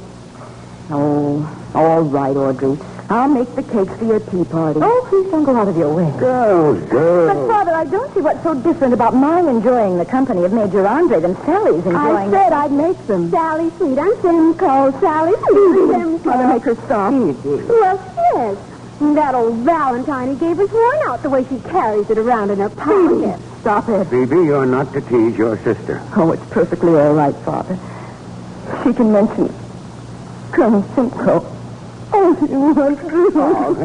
Oh, 0.89 1.71
all 1.75 2.01
right, 2.01 2.35
Audrey. 2.35 2.77
I'll 3.09 3.29
make 3.29 3.53
the 3.55 3.63
cakes 3.63 3.93
for 3.97 4.03
your 4.03 4.19
tea 4.19 4.43
party. 4.43 4.81
Oh, 4.83 5.05
please 5.07 5.31
don't 5.31 5.45
go 5.45 5.55
out 5.55 5.69
of 5.69 5.77
your 5.77 5.93
way. 5.93 6.11
Girls, 6.19 6.79
But. 6.89 7.47
Father, 7.47 7.71
I 7.71 7.85
don't 7.85 8.13
see 8.13 8.19
what's 8.19 8.43
so 8.43 8.53
different 8.53 8.93
about 8.93 9.15
my 9.15 9.39
enjoying 9.39 9.97
the 9.97 10.05
company 10.05 10.43
of 10.43 10.51
Major 10.51 10.85
Andre 10.85 11.21
than 11.21 11.35
Sally's 11.45 11.85
enjoying 11.85 11.95
I 11.95 12.29
said 12.29 12.51
I'd 12.51 12.71
make 12.71 13.07
them. 13.07 13.31
Sally, 13.31 13.69
sweet, 13.77 13.97
I'm 13.97 14.21
Simcoe. 14.21 14.91
Sally, 14.99 15.33
sweet, 15.47 15.91
Simcoe. 15.91 16.29
Mother, 16.29 16.47
make 16.53 16.63
her 16.63 16.75
stop. 16.75 17.13
Well, 17.13 18.13
yes. 18.33 18.57
That 18.99 19.35
old 19.35 19.57
Valentine 19.57 20.29
he 20.33 20.35
gave 20.35 20.59
us 20.59 20.71
worn 20.71 20.97
out 21.07 21.21
the 21.21 21.29
way 21.29 21.45
she 21.47 21.59
carries 21.69 22.09
it 22.09 22.17
around 22.17 22.49
in 22.49 22.59
her 22.59 22.69
pocket. 22.69 23.35
Hmm. 23.35 23.59
Stop 23.61 23.89
it. 23.89 24.05
Phoebe, 24.05 24.35
you're 24.37 24.65
not 24.65 24.91
to 24.93 25.01
tease 25.01 25.37
your 25.37 25.57
sister. 25.57 26.01
Oh, 26.15 26.31
it's 26.31 26.45
perfectly 26.49 26.95
all 26.95 27.13
right, 27.13 27.35
Father. 27.45 27.77
She 28.83 28.93
can 28.93 29.11
mention 29.11 29.53
Colonel 30.51 30.83
Simcoe. 30.95 31.45
Oh, 32.13 32.47
you 32.49 32.59
want 32.59 32.99
oh, 33.03 33.75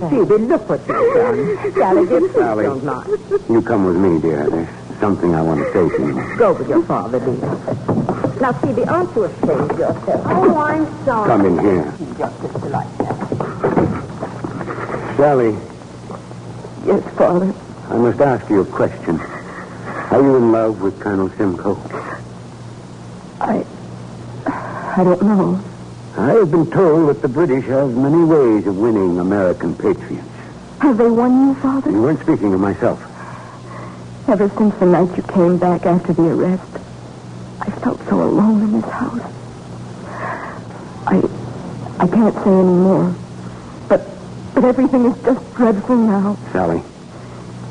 to. 0.00 0.08
Phoebe, 0.10 0.44
look 0.46 0.68
what 0.68 0.80
you've 0.80 1.14
done. 1.14 1.72
Sally, 1.74 2.06
give 2.06 2.32
Sally. 2.32 2.64
don't 2.64 2.84
not. 2.84 3.06
You 3.48 3.62
come 3.62 3.84
with 3.84 3.96
me, 3.96 4.20
dear. 4.20 4.48
There's 4.48 4.68
something 4.98 5.34
I 5.34 5.42
want 5.42 5.60
to 5.60 5.66
say 5.72 5.96
to 5.96 6.02
you. 6.06 6.36
Go 6.36 6.54
with 6.54 6.68
your 6.68 6.82
father, 6.84 7.20
dear. 7.20 7.36
Now, 8.40 8.52
Phoebe, 8.52 8.84
aren't 8.84 9.14
you 9.14 9.24
ashamed 9.24 9.70
of 9.70 9.78
yourself? 9.78 10.26
Oh, 10.26 10.58
I'm 10.58 11.04
sorry. 11.04 11.28
Come 11.28 11.46
in 11.46 11.58
here. 11.58 11.94
Just 12.18 12.64
like 12.64 12.98
that. 12.98 13.31
Sally, 15.16 15.56
Yes, 16.84 17.02
Father. 17.14 17.54
I 17.88 17.96
must 17.96 18.20
ask 18.20 18.48
you 18.50 18.60
a 18.62 18.64
question. 18.66 19.20
Are 19.20 20.20
you 20.20 20.36
in 20.36 20.50
love 20.50 20.80
with 20.80 20.98
Colonel 21.00 21.28
Simcoe? 21.30 21.78
I. 23.40 23.64
I 24.46 25.04
don't 25.04 25.22
know. 25.22 25.62
I 26.16 26.32
have 26.32 26.50
been 26.50 26.68
told 26.70 27.08
that 27.08 27.22
the 27.22 27.28
British 27.28 27.64
have 27.66 27.94
many 27.94 28.24
ways 28.24 28.66
of 28.66 28.76
winning 28.76 29.18
American 29.20 29.74
patriots. 29.76 30.26
Have 30.80 30.98
they 30.98 31.08
won 31.08 31.48
you, 31.48 31.54
Father? 31.56 31.90
You 31.90 32.02
weren't 32.02 32.20
speaking 32.20 32.52
of 32.52 32.60
myself. 32.60 33.00
Ever 34.28 34.48
since 34.58 34.74
the 34.76 34.86
night 34.86 35.16
you 35.16 35.22
came 35.22 35.56
back 35.56 35.86
after 35.86 36.12
the 36.12 36.28
arrest, 36.28 36.72
I 37.60 37.70
felt 37.80 38.00
so 38.08 38.22
alone 38.22 38.62
in 38.62 38.72
this 38.80 38.90
house. 38.90 39.20
I. 41.06 41.22
I 42.00 42.08
can't 42.08 42.34
say 42.34 42.50
any 42.50 42.74
more. 42.74 43.14
But. 44.54 44.64
Everything 44.64 45.04
is 45.06 45.22
just 45.22 45.54
dreadful 45.54 45.96
now. 45.96 46.36
Sally, 46.52 46.82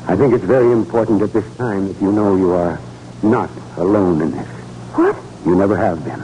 I 0.06 0.16
think 0.16 0.34
it's 0.34 0.44
very 0.44 0.72
important 0.72 1.22
at 1.22 1.32
this 1.32 1.44
time 1.56 1.88
that 1.88 2.00
you 2.02 2.12
know 2.12 2.36
you 2.36 2.52
are 2.52 2.78
not 3.22 3.50
alone 3.76 4.20
in 4.22 4.30
this. 4.32 4.46
What? 4.94 5.16
You 5.46 5.54
never 5.54 5.76
have 5.76 6.04
been. 6.04 6.22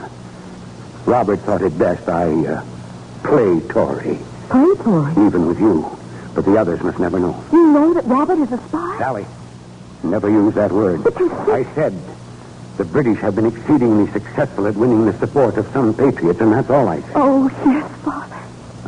Robert 1.07 1.39
thought 1.41 1.63
it 1.63 1.79
best 1.79 2.09
I 2.09 2.31
uh, 2.47 2.65
play 3.23 3.61
Tory, 3.69 4.19
Play 4.51 4.75
Tory. 4.83 5.13
even 5.27 5.47
with 5.47 5.59
you. 5.61 5.97
But 6.35 6.45
the 6.45 6.57
others 6.59 6.83
must 6.83 6.99
never 6.99 7.19
know. 7.19 7.43
You 7.53 7.73
know 7.73 7.95
that 7.95 8.05
Robert 8.05 8.39
is 8.39 8.53
a 8.53 8.59
spy? 8.69 8.99
Sally, 8.99 9.27
never 10.03 10.29
use 10.29 10.55
that 10.55 10.71
word. 10.71 11.03
But 11.03 11.19
you 11.19 11.29
said- 11.29 11.49
I 11.51 11.65
said 11.75 11.95
the 12.77 12.85
British 12.85 13.19
have 13.19 13.35
been 13.35 13.47
exceedingly 13.47 14.11
successful 14.13 14.67
at 14.67 14.77
winning 14.77 15.05
the 15.07 15.13
support 15.19 15.57
of 15.57 15.67
some 15.73 15.95
patriots, 15.95 16.41
and 16.41 16.53
that's 16.53 16.71
all 16.71 16.87
I 16.89 17.01
said. 17.01 17.13
Oh, 17.17 17.49
yes, 17.67 17.91
Father. 18.05 18.38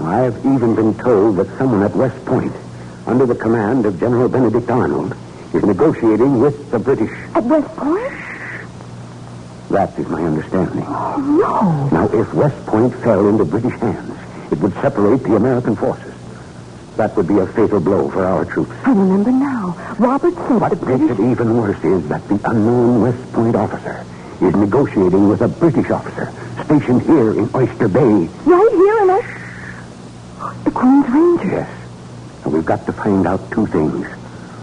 I've 0.06 0.36
even 0.46 0.74
been 0.74 0.94
told 0.94 1.36
that 1.36 1.48
someone 1.58 1.82
at 1.82 1.94
West 1.94 2.24
Point, 2.24 2.52
under 3.06 3.26
the 3.26 3.34
command 3.34 3.86
of 3.86 3.98
General 3.98 4.28
Benedict 4.28 4.70
Arnold, 4.70 5.14
is 5.52 5.64
negotiating 5.64 6.40
with 6.40 6.70
the 6.70 6.78
British. 6.78 7.10
At 7.34 7.44
West 7.44 7.74
Point? 7.76 8.12
That 9.70 9.96
is 9.98 10.08
my 10.08 10.22
understanding. 10.22 10.84
Oh, 10.86 11.16
no. 11.18 11.88
Now, 11.96 12.08
if 12.12 12.32
West 12.34 12.66
Point 12.66 12.94
fell 12.96 13.28
into 13.28 13.44
British 13.44 13.78
hands, 13.80 14.18
it 14.52 14.58
would 14.58 14.74
separate 14.74 15.22
the 15.22 15.36
American 15.36 15.76
forces. 15.76 16.12
That 16.96 17.16
would 17.16 17.28
be 17.28 17.38
a 17.38 17.46
fatal 17.46 17.80
blow 17.80 18.10
for 18.10 18.24
our 18.24 18.44
troops. 18.44 18.72
I 18.84 18.90
remember 18.90 19.30
now. 19.30 19.76
Robert 19.98 20.34
said 20.34 20.48
the 20.48 20.58
What 20.58 20.72
makes 20.72 20.84
British... 20.84 21.18
it 21.18 21.30
even 21.30 21.56
worse 21.56 21.84
is 21.84 22.08
that 22.08 22.26
the 22.28 22.40
unknown 22.44 23.02
West 23.02 23.32
Point 23.32 23.56
officer 23.56 24.04
is 24.40 24.54
negotiating 24.54 25.28
with 25.28 25.40
a 25.40 25.48
British 25.48 25.90
officer 25.90 26.32
stationed 26.64 27.02
here 27.02 27.32
in 27.32 27.48
Oyster 27.54 27.88
Bay. 27.88 28.28
Right 28.44 28.70
here 28.72 29.02
in 29.02 29.10
us... 29.10 29.24
The 30.64 30.70
Queen's 30.70 31.08
Ranger. 31.08 31.46
Yes. 31.46 31.70
And 32.44 32.52
we've 32.52 32.64
got 32.64 32.86
to 32.86 32.92
find 32.92 33.26
out 33.26 33.50
two 33.50 33.66
things. 33.66 34.06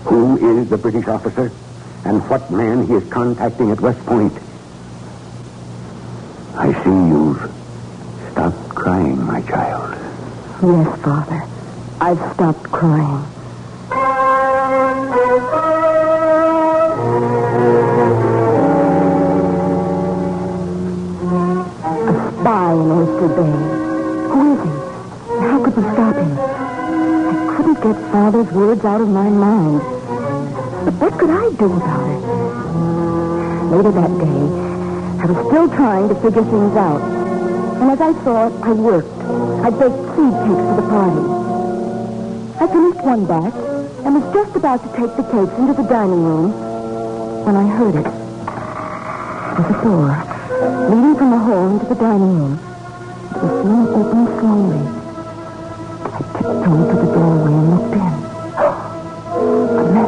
Who 0.05 0.37
is 0.37 0.69
the 0.69 0.77
British 0.77 1.07
officer 1.07 1.51
and 2.07 2.27
what 2.29 2.49
man 2.49 2.87
he 2.87 2.93
is 2.93 3.09
contacting 3.09 3.69
at 3.71 3.81
West 3.81 3.99
Point. 4.05 4.33
I 6.55 6.71
see 6.83 6.89
you've 6.89 7.51
stopped 8.31 8.69
crying, 8.69 9.25
my 9.25 9.41
child. 9.41 9.93
Yes, 10.63 11.01
Father. 11.01 11.43
I've 11.99 12.33
stopped 12.33 12.63
crying. 12.71 13.25
A 21.99 22.31
spy 22.39 22.73
in 22.73 22.91
Oyster 22.91 23.27
Bay. 23.27 23.76
How 25.77 25.93
stop 25.93 26.15
him? 26.15 26.39
I 26.39 27.55
couldn't 27.55 27.75
get 27.75 28.11
Father's 28.11 28.51
words 28.51 28.83
out 28.83 28.99
of 28.99 29.09
my 29.09 29.29
mind. 29.29 29.79
But 30.85 30.93
what 30.97 31.13
could 31.19 31.29
I 31.29 31.51
do 31.53 31.69
about 31.69 32.09
it? 32.09 32.21
Later 33.69 33.91
that 33.91 34.09
day, 34.17 34.41
I 35.21 35.25
was 35.29 35.37
still 35.45 35.69
trying 35.69 36.09
to 36.09 36.15
figure 36.15 36.41
things 36.41 36.75
out. 36.75 37.01
And 37.77 37.91
as 37.91 38.01
I 38.01 38.11
thought, 38.25 38.53
I 38.63 38.71
worked. 38.73 39.21
I 39.21 39.69
baked 39.69 40.01
seed 40.17 40.33
cakes 40.49 40.65
for 40.65 40.81
the 40.81 40.87
party. 40.89 41.23
I 42.57 42.65
finished 42.73 43.05
one 43.05 43.25
batch 43.27 43.53
and 44.01 44.15
was 44.17 44.33
just 44.33 44.55
about 44.55 44.81
to 44.81 44.89
take 44.97 45.13
the 45.13 45.29
cakes 45.29 45.53
into 45.61 45.73
the 45.77 45.87
dining 45.87 46.23
room 46.25 46.49
when 47.45 47.55
I 47.55 47.67
heard 47.77 47.93
it. 47.93 48.07
It 48.07 49.61
was 49.61 49.69
a 49.69 49.83
door 49.85 50.09
leading 50.89 51.15
from 51.21 51.29
the 51.29 51.37
hall 51.37 51.69
into 51.69 51.85
the 51.85 52.01
dining 52.01 52.33
room. 52.33 52.57
It 53.29 53.43
was 53.45 53.61
seen 53.61 53.87
opening 53.93 54.39
slowly. 54.41 54.96
Tiptoed 56.47 56.87
to 56.87 56.95
the 56.95 57.11
doorway 57.11 57.51
and 57.51 57.67
looked 57.75 57.93
in. 57.93 57.99
A 59.77 59.83
man. 59.91 60.07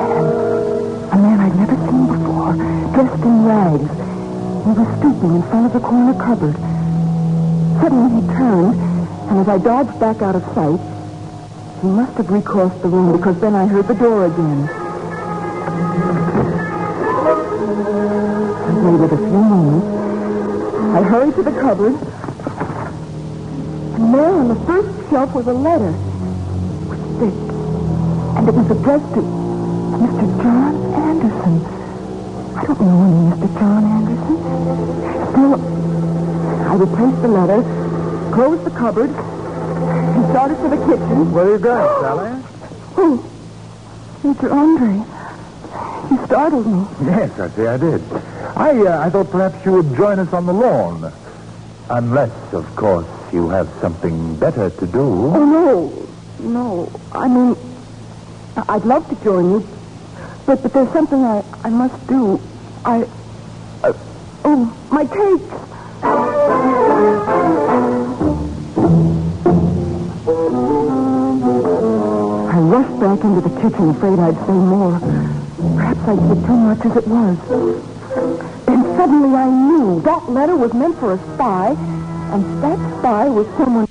A 1.11 1.17
man 1.17 1.39
I'd 1.41 1.55
never 1.57 1.75
seen 1.75 2.07
before, 2.07 2.53
dressed 2.93 3.23
in 3.25 3.43
rags. 3.43 3.91
He 4.63 4.71
was 4.71 4.87
stooping 4.99 5.35
in 5.35 5.43
front 5.43 5.65
of 5.65 5.73
the 5.73 5.81
corner 5.81 6.13
cupboard. 6.13 6.55
Suddenly 7.81 8.21
he 8.21 8.27
turned, 8.27 8.79
and 9.29 9.39
as 9.41 9.49
I 9.49 9.57
dodged 9.57 9.99
back 9.99 10.21
out 10.21 10.37
of 10.37 10.43
sight, 10.55 10.79
he 11.81 11.87
must 11.89 12.15
have 12.15 12.29
recrossed 12.29 12.81
the 12.83 12.87
room 12.87 13.11
because 13.17 13.37
then 13.41 13.53
I 13.53 13.65
heard 13.67 13.89
the 13.89 13.95
door 13.95 14.25
again. 14.27 14.69
I 18.63 18.71
waited 18.79 19.11
a 19.11 19.17
few 19.17 19.43
moments. 19.43 19.87
I 20.95 21.01
hurried 21.03 21.35
to 21.35 21.43
the 21.43 21.51
cupboard. 21.51 21.95
And 23.99 24.13
there 24.13 24.31
on 24.31 24.47
the 24.47 24.55
first 24.65 25.09
shelf 25.09 25.35
was 25.35 25.47
a 25.47 25.53
letter. 25.53 25.93
It 28.49 28.55
was 28.55 28.71
addressed 28.71 29.13
to 29.13 29.21
Mr. 29.21 30.41
John 30.41 30.73
Anderson. 30.95 31.65
I 32.57 32.63
don't 32.65 32.81
know 32.81 33.03
any 33.05 33.21
Mr. 33.29 33.59
John 33.59 33.83
Anderson. 33.85 34.37
Still, 35.29 35.53
I 36.65 36.73
replaced 36.73 37.21
the 37.21 37.27
letter, 37.27 37.61
closed 38.33 38.63
the 38.65 38.71
cupboard, 38.71 39.11
and 39.11 40.25
started 40.31 40.57
for 40.57 40.69
the 40.69 40.77
kitchen. 40.77 41.31
Where 41.31 41.45
are 41.45 41.51
you 41.51 41.59
going, 41.59 42.01
Sally? 42.01 42.43
Oh, 42.97 43.31
Mr. 44.23 44.51
Andre. 44.51 44.93
You 46.09 46.25
startled 46.25 46.65
me. 46.65 46.87
Yes, 47.05 47.39
I 47.39 47.49
see 47.49 47.67
I 47.67 47.77
did. 47.77 48.01
I, 48.55 48.71
uh, 48.83 49.05
I 49.05 49.09
thought 49.11 49.29
perhaps 49.29 49.63
you 49.63 49.73
would 49.73 49.95
join 49.95 50.17
us 50.17 50.33
on 50.33 50.47
the 50.47 50.53
lawn. 50.53 51.13
Unless, 51.91 52.53
of 52.53 52.75
course, 52.75 53.05
you 53.31 53.49
have 53.49 53.69
something 53.79 54.37
better 54.37 54.71
to 54.71 54.87
do. 54.87 55.01
Oh, 55.01 55.45
no. 55.45 56.07
No. 56.39 56.91
I 57.11 57.27
mean, 57.27 57.55
I'd 58.67 58.85
love 58.85 59.07
to 59.09 59.15
join 59.23 59.51
you, 59.51 59.67
but, 60.45 60.61
but 60.61 60.73
there's 60.73 60.91
something 60.91 61.23
I, 61.23 61.43
I 61.63 61.69
must 61.69 62.07
do. 62.07 62.39
I... 62.83 63.03
Uh, 63.83 63.93
oh, 64.45 64.65
my 64.91 65.05
cakes. 65.05 65.53
I 72.51 72.59
rushed 72.59 72.99
back 72.99 73.23
into 73.23 73.41
the 73.41 73.61
kitchen, 73.61 73.89
afraid 73.89 74.19
I'd 74.19 74.35
say 74.45 74.53
more. 74.53 74.99
Perhaps 74.99 75.99
I'd 76.07 76.19
said 76.27 76.45
too 76.45 76.57
much 76.57 76.85
as 76.85 76.97
it 76.97 77.07
was. 77.07 77.37
Then 78.65 78.83
suddenly 78.97 79.35
I 79.35 79.49
knew 79.49 80.01
that 80.01 80.29
letter 80.29 80.55
was 80.55 80.73
meant 80.73 80.97
for 80.99 81.13
a 81.13 81.17
spy, 81.35 81.75
and 82.33 82.63
that 82.63 82.99
spy 82.99 83.29
was 83.29 83.47
someone... 83.57 83.87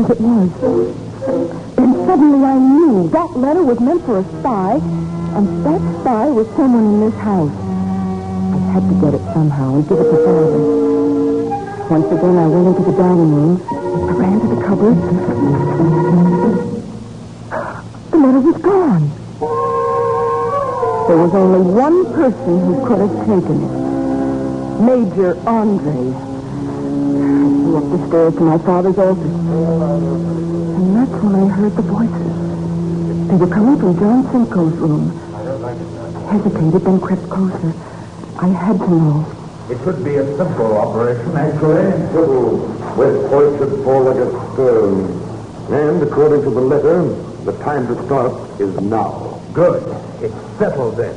as 0.00 0.10
it 0.10 0.20
was. 0.20 0.50
Then 1.76 1.92
suddenly 2.06 2.44
I 2.44 2.58
knew 2.58 3.08
that 3.10 3.36
letter 3.36 3.62
was 3.62 3.80
meant 3.80 4.04
for 4.04 4.20
a 4.20 4.24
spy, 4.40 4.80
and 5.36 5.66
that 5.66 6.00
spy 6.00 6.26
was 6.26 6.46
someone 6.56 6.84
in 6.84 7.00
this 7.00 7.14
house. 7.20 7.52
I 7.52 8.58
had 8.72 8.88
to 8.88 8.94
get 9.00 9.14
it 9.14 9.24
somehow 9.34 9.74
and 9.74 9.88
give 9.88 9.98
it 9.98 10.10
to 10.10 10.16
Father. 10.24 10.60
Once 11.90 12.06
again, 12.06 12.36
I 12.38 12.46
went 12.46 12.66
into 12.68 12.82
the 12.90 12.96
dining 12.96 13.34
room. 13.34 13.60
I 13.68 14.12
ran 14.12 14.40
to 14.40 14.46
the 14.54 14.62
cupboard. 14.64 14.96
The 18.10 18.16
letter 18.16 18.40
was 18.40 18.56
gone. 18.62 19.10
There 21.08 21.18
was 21.18 21.34
only 21.34 21.62
one 21.74 22.06
person 22.14 22.60
who 22.64 22.86
could 22.86 23.00
have 23.00 23.16
taken 23.26 23.64
it. 23.64 23.72
Major 24.80 25.36
Andre. 25.46 26.29
The 27.90 28.06
stairs 28.06 28.34
to 28.34 28.40
my 28.42 28.58
father's 28.58 28.98
office. 28.98 29.24
And 29.24 30.96
that's 30.96 31.10
when 31.24 31.34
I 31.34 31.48
heard 31.48 31.74
the 31.74 31.82
voices. 31.82 33.26
They 33.26 33.34
were 33.34 33.48
coming 33.48 33.80
from 33.80 33.98
John 33.98 34.22
Simcoe's 34.30 34.74
room. 34.74 35.10
I 35.34 36.32
hesitated, 36.32 36.82
then 36.82 37.00
crept 37.00 37.28
closer. 37.28 37.74
I 38.38 38.46
had 38.46 38.78
to 38.78 38.88
know. 38.88 39.26
It 39.68 39.78
could 39.78 40.04
be 40.04 40.14
a 40.14 40.36
simple 40.36 40.78
operation, 40.78 41.36
actually. 41.36 41.90
Simple. 42.14 42.58
West 42.94 43.28
Point 43.28 43.58
should 43.58 43.82
fall 43.82 44.02
like 44.04 44.22
a 44.22 44.30
stone. 44.54 45.10
And 45.72 46.00
according 46.00 46.42
to 46.44 46.50
the 46.50 46.60
letter, 46.60 47.02
the 47.44 47.58
time 47.64 47.88
to 47.88 48.06
start 48.06 48.32
is 48.60 48.80
now. 48.82 49.40
Good. 49.52 49.82
It's 50.22 50.34
settled 50.58 50.96
then. 50.96 51.16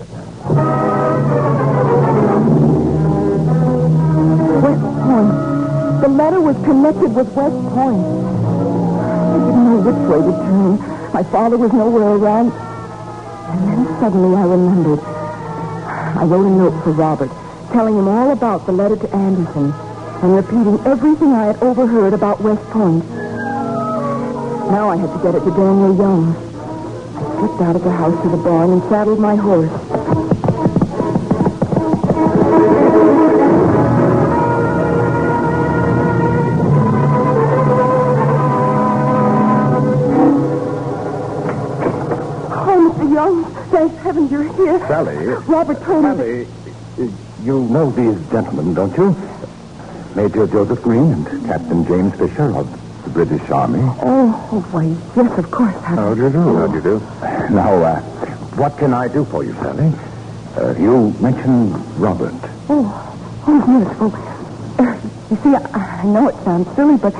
Letter 6.13 6.39
was 6.39 6.56
connected 6.63 7.15
with 7.15 7.28
West 7.34 7.56
Point. 7.73 8.06
I 8.06 9.38
didn't 9.41 9.65
know 9.65 9.80
which 9.82 10.02
way 10.10 10.21
to 10.21 10.34
turn. 10.45 10.78
My 11.12 11.23
father 11.23 11.58
was 11.58 11.73
nowhere 11.73 12.15
around. 12.15 12.52
And 12.52 13.67
then 13.67 13.99
suddenly 13.99 14.38
I 14.38 14.43
remembered. 14.43 14.99
I 14.99 16.23
wrote 16.26 16.45
a 16.45 16.49
note 16.49 16.84
for 16.84 16.91
Robert, 16.91 17.32
telling 17.71 17.97
him 17.97 18.08
all 18.08 18.32
about 18.32 18.65
the 18.65 18.71
letter 18.71 18.95
to 18.95 19.15
Anderson 19.15 19.73
and 20.23 20.36
repeating 20.36 20.80
everything 20.86 21.34
I 21.34 21.45
had 21.47 21.62
overheard 21.62 22.13
about 22.13 22.41
West 22.41 22.63
Point. 22.69 23.04
Now 24.69 24.89
I 24.89 24.95
had 24.95 25.12
to 25.12 25.23
get 25.23 25.36
it 25.36 25.43
to 25.43 25.52
Daniel 25.52 25.95
Young. 25.97 26.36
I 26.36 27.39
slipped 27.39 27.62
out 27.62 27.76
of 27.76 27.84
the 27.84 27.91
house 27.91 28.23
to 28.23 28.30
the 28.30 28.38
barn 28.38 28.69
and 28.69 28.82
saddled 28.84 29.19
my 29.19 29.36
horse. 29.36 29.83
Sally. 44.93 45.25
Robert 45.25 45.82
told 45.82 46.06
me. 46.06 46.12
Sally, 46.12 46.47
you 47.41 47.63
know 47.63 47.89
these 47.89 48.29
gentlemen, 48.29 48.75
don't 48.75 48.95
you? 48.95 49.15
Major 50.15 50.45
Joseph 50.45 50.84
Green 50.84 51.12
and 51.13 51.45
Captain 51.47 51.84
James 51.88 52.13
Fisher 52.13 52.56
of 52.56 52.69
the 53.03 53.10
British 53.10 53.49
Army. 53.49 53.79
Oh, 53.82 54.49
oh, 54.51 54.62
why, 54.69 54.84
yes, 55.15 55.39
of 55.39 55.49
course. 55.49 55.73
How... 55.82 55.95
How 55.95 56.13
do 56.13 56.21
you 56.21 56.29
do? 56.29 56.58
How 56.58 56.67
do 56.67 56.75
you 56.75 56.82
do? 56.84 56.99
Now, 57.56 57.73
uh, 57.82 58.01
what 58.53 58.77
can 58.77 58.93
I 58.93 59.08
do 59.08 59.25
for 59.25 59.43
you, 59.43 59.53
Sally? 59.53 59.91
Uh, 60.56 60.75
you 60.77 61.10
mentioned 61.19 61.73
Robert. 61.99 62.38
Oh, 62.69 62.86
oh. 63.47 64.13
Well, 64.77 64.88
uh, 64.88 64.93
you 65.32 65.38
see, 65.38 65.56
I, 65.56 66.01
I 66.01 66.06
know 66.06 66.27
it 66.27 66.36
sounds 66.43 66.69
silly, 66.75 66.97
but 66.97 67.15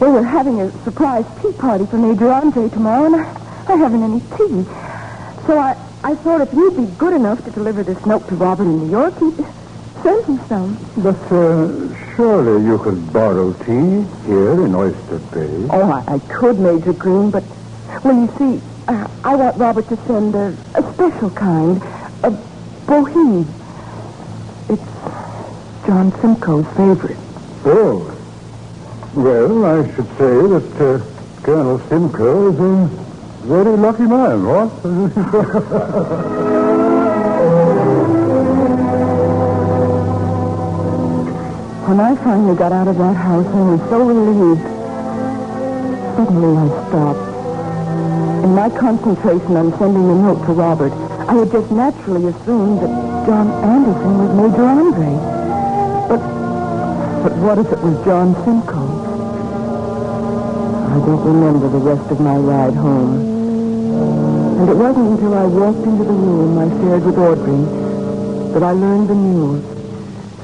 well, 0.00 0.14
we're 0.14 0.24
having 0.24 0.60
a 0.62 0.72
surprise 0.82 1.26
tea 1.40 1.52
party 1.52 1.86
for 1.86 1.96
Major 1.96 2.32
Andre 2.32 2.68
tomorrow, 2.68 3.06
and 3.06 3.14
I, 3.14 3.72
I 3.72 3.76
haven't 3.76 4.02
any 4.02 4.18
tea. 4.36 4.66
So 5.46 5.60
I, 5.60 5.76
I 6.08 6.14
thought 6.14 6.40
if 6.40 6.54
you'd 6.54 6.74
be 6.74 6.86
good 6.96 7.12
enough 7.12 7.44
to 7.44 7.50
deliver 7.50 7.82
this 7.82 8.06
note 8.06 8.26
to 8.28 8.34
Robert 8.34 8.62
in 8.62 8.78
New 8.78 8.90
York, 8.90 9.12
he'd 9.18 9.44
send 10.02 10.24
him 10.24 10.40
some. 10.48 10.78
But 10.96 11.20
uh, 11.30 12.14
surely 12.16 12.64
you 12.64 12.78
could 12.78 13.12
borrow 13.12 13.52
tea 13.52 14.06
here 14.26 14.64
in 14.64 14.74
Oyster 14.74 15.18
Bay. 15.18 15.66
Oh, 15.68 15.92
I, 15.92 16.14
I 16.14 16.18
could, 16.20 16.58
Major 16.60 16.94
Green, 16.94 17.30
but, 17.30 17.44
well, 18.02 18.14
you 18.14 18.32
see, 18.38 18.62
uh, 18.88 19.06
I 19.22 19.36
want 19.36 19.58
Robert 19.58 19.86
to 19.90 19.96
send 20.06 20.34
a, 20.34 20.56
a 20.76 20.94
special 20.94 21.28
kind, 21.28 21.82
a 22.22 22.30
Bohea. 22.86 23.44
It's 24.70 24.82
John 25.84 26.10
Simcoe's 26.22 26.66
favorite. 26.68 27.18
Oh. 27.66 28.16
Well, 29.14 29.62
I 29.66 29.94
should 29.94 30.08
say 30.16 30.40
that 30.40 30.80
uh, 30.80 31.42
Colonel 31.42 31.78
Simcoe 31.80 32.50
is 32.50 32.58
a 32.58 33.07
very 33.42 33.76
lucky 33.76 34.02
man, 34.02 34.44
what? 34.44 34.68
When 41.88 42.00
I 42.00 42.14
finally 42.16 42.56
got 42.56 42.72
out 42.72 42.88
of 42.88 42.98
that 42.98 43.14
house, 43.14 43.46
I 43.46 43.62
was 43.62 43.80
so 43.88 44.02
relieved. 44.04 44.62
Suddenly 46.16 46.56
I 46.58 46.68
stopped. 46.88 47.24
In 48.44 48.54
my 48.54 48.68
concentration 48.68 49.56
on 49.56 49.72
sending 49.78 50.06
the 50.06 50.14
note 50.14 50.44
to 50.46 50.52
Robert, 50.52 50.92
I 51.28 51.34
had 51.34 51.50
just 51.50 51.70
naturally 51.70 52.26
assumed 52.26 52.80
that 52.82 53.26
John 53.26 53.50
Anderson 53.64 54.18
was 54.18 54.30
Major 54.50 54.64
Andre. 54.64 55.12
But, 56.08 56.20
but 57.22 57.36
what 57.38 57.58
if 57.58 57.72
it 57.72 57.78
was 57.80 58.04
John 58.04 58.34
Simcoe? 58.44 59.27
I 60.98 61.06
don't 61.06 61.24
remember 61.24 61.68
the 61.68 61.78
rest 61.78 62.10
of 62.10 62.18
my 62.18 62.34
ride 62.34 62.74
home. 62.74 63.20
And 64.58 64.68
it 64.68 64.74
wasn't 64.74 65.12
until 65.12 65.32
I 65.32 65.44
walked 65.44 65.86
into 65.86 66.02
the 66.02 66.10
room 66.10 66.58
I 66.58 66.68
shared 66.80 67.04
with 67.04 67.16
Audrey 67.16 68.52
that 68.52 68.64
I 68.64 68.72
learned 68.72 69.08
the 69.08 69.14
news. 69.14 69.62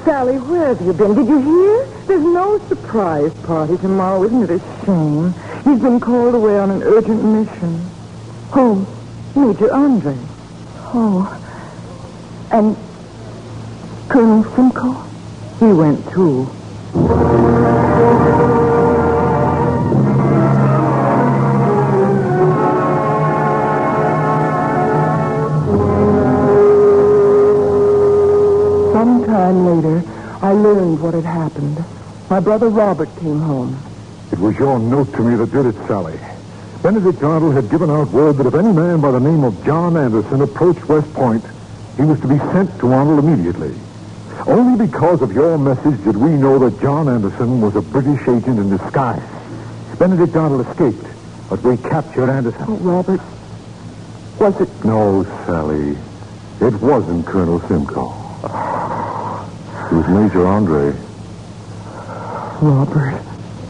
Sally, 0.05 0.39
where 0.39 0.69
have 0.69 0.81
you 0.81 0.93
been? 0.93 1.17
Did 1.17 1.27
you 1.27 1.41
hear? 1.41 1.87
There's 2.07 2.23
no 2.23 2.61
surprise 2.69 3.35
party 3.43 3.77
tomorrow. 3.79 4.23
Isn't 4.23 4.45
it 4.45 4.51
a 4.51 4.61
shame? 4.87 5.35
He's 5.65 5.83
been 5.83 5.99
called 5.99 6.37
away 6.37 6.57
on 6.57 6.71
an 6.71 6.85
urgent 6.85 7.25
mission. 7.25 7.91
Who? 8.53 8.87
Major 9.35 9.75
Andre. 9.75 10.17
Oh. 10.95 11.27
And 12.53 12.77
Colonel 14.09 14.45
Simcoe? 14.55 15.03
He 15.59 15.73
went 15.73 16.09
too. 16.13 16.49
I 30.45 30.53
learned 30.53 31.01
what 31.01 31.15
had 31.15 31.25
happened. 31.25 31.83
My 32.29 32.39
brother 32.39 32.69
Robert 32.69 33.09
came 33.17 33.41
home. 33.41 33.81
It 34.31 34.39
was 34.39 34.55
your 34.59 34.79
note 34.79 35.11
to 35.15 35.23
me 35.23 35.37
that 35.37 35.51
did 35.51 35.65
it, 35.65 35.75
Sally. 35.87 36.21
Benedict 36.83 37.23
Arnold 37.23 37.55
had 37.55 37.71
given 37.71 37.89
out 37.89 38.11
word 38.11 38.37
that 38.37 38.45
if 38.45 38.53
any 38.53 38.71
man 38.71 39.01
by 39.01 39.11
the 39.11 39.21
name 39.21 39.43
of 39.43 39.65
John 39.65 39.97
Anderson 39.97 40.43
approached 40.43 40.87
West 40.87 41.11
Point, 41.15 41.43
he 41.97 42.03
was 42.03 42.21
to 42.21 42.29
be 42.29 42.37
sent 42.53 42.79
to 42.81 42.93
Arnold 42.93 43.25
immediately. 43.25 43.75
Only 44.47 44.87
because 44.87 45.23
of 45.23 45.33
your 45.33 45.57
message 45.57 46.05
did 46.05 46.15
we 46.19 46.29
know 46.33 46.59
that 46.59 46.79
John 46.79 47.09
Anderson 47.09 47.63
was 47.63 47.75
a 47.77 47.81
British 47.81 48.21
agent 48.29 48.59
in 48.59 48.69
disguise. 48.69 49.23
Benedict 49.99 50.37
Arnold 50.37 50.67
escaped, 50.69 51.07
but 51.49 51.63
we 51.63 51.79
captured 51.79 52.29
Anderson. 52.29 52.67
Oh, 52.69 52.77
Robert, 52.83 53.21
was 54.39 54.61
it... 54.61 54.85
No, 54.85 55.25
Sally. 55.47 55.97
It 56.61 56.75
wasn't 56.83 57.25
Colonel 57.25 57.61
Simcoe. 57.61 58.24
It 59.87 59.93
was 59.93 60.09
Major 60.09 60.47
Andre. 60.47 60.93
Robert. 62.63 63.21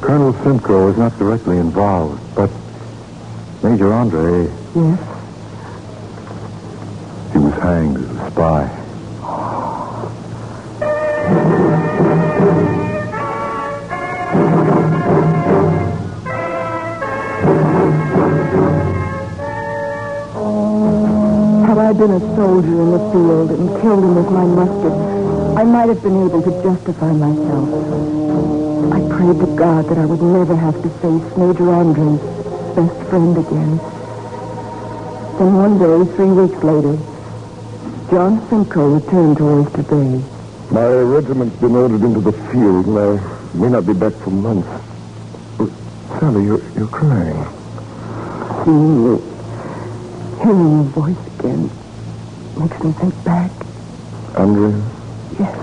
Colonel 0.00 0.33
Simcoe 0.44 0.88
is 0.88 0.96
not 0.96 1.18
directly 1.18 1.59
involved, 1.59 2.20
but 2.35 2.50
Major 3.62 3.92
Andre, 3.92 4.44
Yes? 4.74 5.00
he 7.33 7.38
was 7.38 7.55
hanged 7.55 7.96
as 7.98 8.11
a 8.16 8.31
spy. 8.31 8.70
Had 21.66 21.79
I 21.79 21.92
been 21.94 22.11
a 22.11 22.20
soldier 22.37 22.81
in 22.83 22.90
the 22.92 22.98
field 23.11 23.50
and 23.50 23.81
killed 23.81 24.05
him 24.05 24.14
with 24.16 24.31
my 24.31 24.44
musket, 24.44 24.92
I 25.57 25.62
might 25.62 25.88
have 25.88 26.03
been 26.03 26.27
able 26.27 26.43
to 26.43 26.51
justify 26.62 27.12
myself. 27.12 27.69
I 28.93 28.99
prayed 29.09 29.38
to 29.38 29.57
God 29.57 29.88
that 29.88 29.99
I 29.99 30.05
would 30.05 30.21
never 30.21 30.57
have 30.57 30.75
to 30.83 30.88
face 30.99 31.37
Major 31.37 31.71
Andre's 31.71 32.21
best 32.75 33.09
friend 33.09 33.38
again. 33.38 33.79
Then 35.38 35.55
one 35.55 35.79
day, 35.79 36.12
three 36.17 36.33
weeks 36.33 36.62
later, 36.64 36.99
John 38.11 38.47
Simcoe 38.49 38.95
returned 38.97 39.37
to 39.38 39.45
Oyster 39.45 39.83
Bay. 39.85 40.23
My 40.71 40.88
regiment's 40.88 41.57
been 41.61 41.77
ordered 41.77 42.03
into 42.03 42.21
the 42.21 42.33
field, 42.33 42.87
and 42.87 42.99
I 42.99 43.55
may 43.55 43.69
not 43.69 43.87
be 43.87 43.93
back 43.93 44.14
for 44.14 44.31
months. 44.31 44.69
But, 45.57 45.71
Sally, 46.19 46.45
you're, 46.47 46.62
you're 46.75 46.88
crying. 46.88 47.47
Seeing 48.64 49.05
you, 49.05 49.23
hearing 50.43 50.73
your 50.75 50.85
voice 50.90 51.38
again, 51.38 51.71
makes 52.59 52.83
me 52.83 52.90
think 52.93 53.14
back. 53.25 53.53
Andre? 54.37 54.75
Yes. 55.39 55.57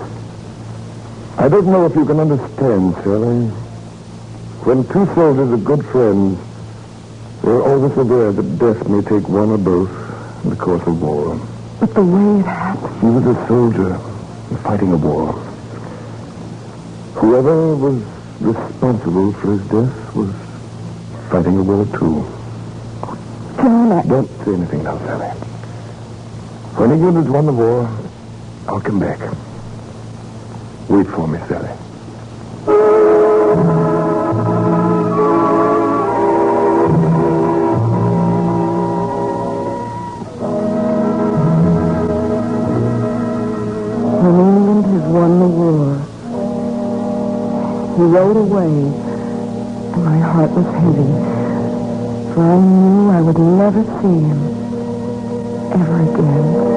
I 1.37 1.47
don't 1.49 1.65
know 1.67 1.85
if 1.85 1.95
you 1.95 2.05
can 2.05 2.19
understand, 2.19 2.95
Sally. 3.03 3.47
When 4.63 4.83
two 4.87 5.05
soldiers 5.15 5.51
are 5.51 5.57
good 5.57 5.85
friends, 5.87 6.39
they're 7.41 7.61
always 7.63 7.97
aware 7.97 8.31
that 8.31 8.59
death 8.59 8.87
may 8.87 9.01
take 9.01 9.27
one 9.27 9.49
or 9.49 9.57
both 9.57 9.89
in 10.43 10.49
the 10.51 10.55
course 10.55 10.85
of 10.85 11.01
war. 11.01 11.39
But 11.79 11.93
the 11.95 12.03
way 12.03 12.39
it 12.39 12.45
happened, 12.45 13.01
He 13.01 13.07
was 13.07 13.25
a 13.35 13.47
soldier 13.47 13.97
fighting 14.63 14.91
a 14.91 14.97
war. 14.97 15.33
Whoever 17.15 17.75
was 17.75 18.03
responsible 18.39 19.33
for 19.33 19.51
his 19.53 19.61
death 19.69 20.15
was 20.15 20.33
fighting 21.29 21.57
a 21.57 21.63
war 21.63 21.85
too. 21.97 22.25
John, 23.57 23.91
I... 23.91 24.03
Don't 24.03 24.27
say 24.45 24.53
anything 24.53 24.83
now, 24.83 24.97
Sally. 24.99 25.29
When 26.77 26.91
England 26.91 27.17
has 27.17 27.27
won 27.27 27.45
the 27.47 27.53
war, 27.53 27.89
I'll 28.67 28.81
come 28.81 28.99
back. 28.99 29.19
Wait 30.89 31.07
for 31.07 31.27
me, 31.27 31.39
Sally. 31.47 31.69
When 44.21 44.35
England 44.39 44.85
has 44.85 45.03
won 45.11 45.39
the 45.39 45.47
war, 45.47 45.87
he 47.95 48.03
rode 48.03 48.37
away, 48.37 48.73
and 49.93 50.05
my 50.05 50.19
heart 50.19 50.51
was 50.51 50.65
heavy, 50.65 51.11
for 52.33 52.41
I 52.41 52.59
knew 52.59 53.09
I 53.11 53.21
would 53.21 53.39
never 53.39 53.83
see 54.01 54.19
him 54.27 54.41
ever 55.73 56.01
again. 56.01 56.70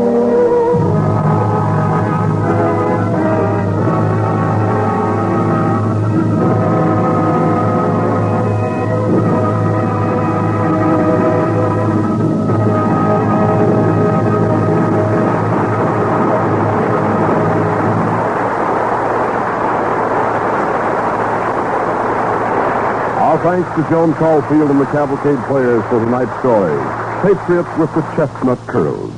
Thanks 23.55 23.77
to 23.77 23.89
Joan 23.89 24.13
Caulfield 24.15 24.69
and 24.69 24.81
the 24.81 24.87
Cavalcade 24.87 25.39
Players 25.47 25.85
for 25.85 26.05
tonight's 26.05 26.37
story. 26.41 26.75
Patriots 27.23 27.71
with 27.79 27.95
the 27.95 28.03
Chestnut 28.17 28.59
Curls. 28.67 29.15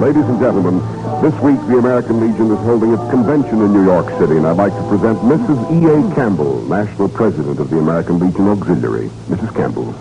Ladies 0.00 0.22
and 0.22 0.38
gentlemen, 0.38 0.78
this 1.20 1.34
week 1.42 1.58
the 1.66 1.78
American 1.78 2.20
Legion 2.20 2.48
is 2.52 2.58
holding 2.60 2.92
its 2.92 3.02
convention 3.10 3.60
in 3.60 3.72
New 3.72 3.82
York 3.84 4.06
City, 4.20 4.36
and 4.36 4.46
I'd 4.46 4.56
like 4.56 4.72
to 4.72 4.88
present 4.88 5.18
Mrs. 5.18 5.58
E.A. 5.82 6.14
Campbell, 6.14 6.62
National 6.68 7.08
President 7.08 7.58
of 7.58 7.70
the 7.70 7.78
American 7.78 8.20
Legion 8.20 8.46
Auxiliary. 8.46 9.10
Mrs. 9.26 9.52
Campbell. 9.56 9.92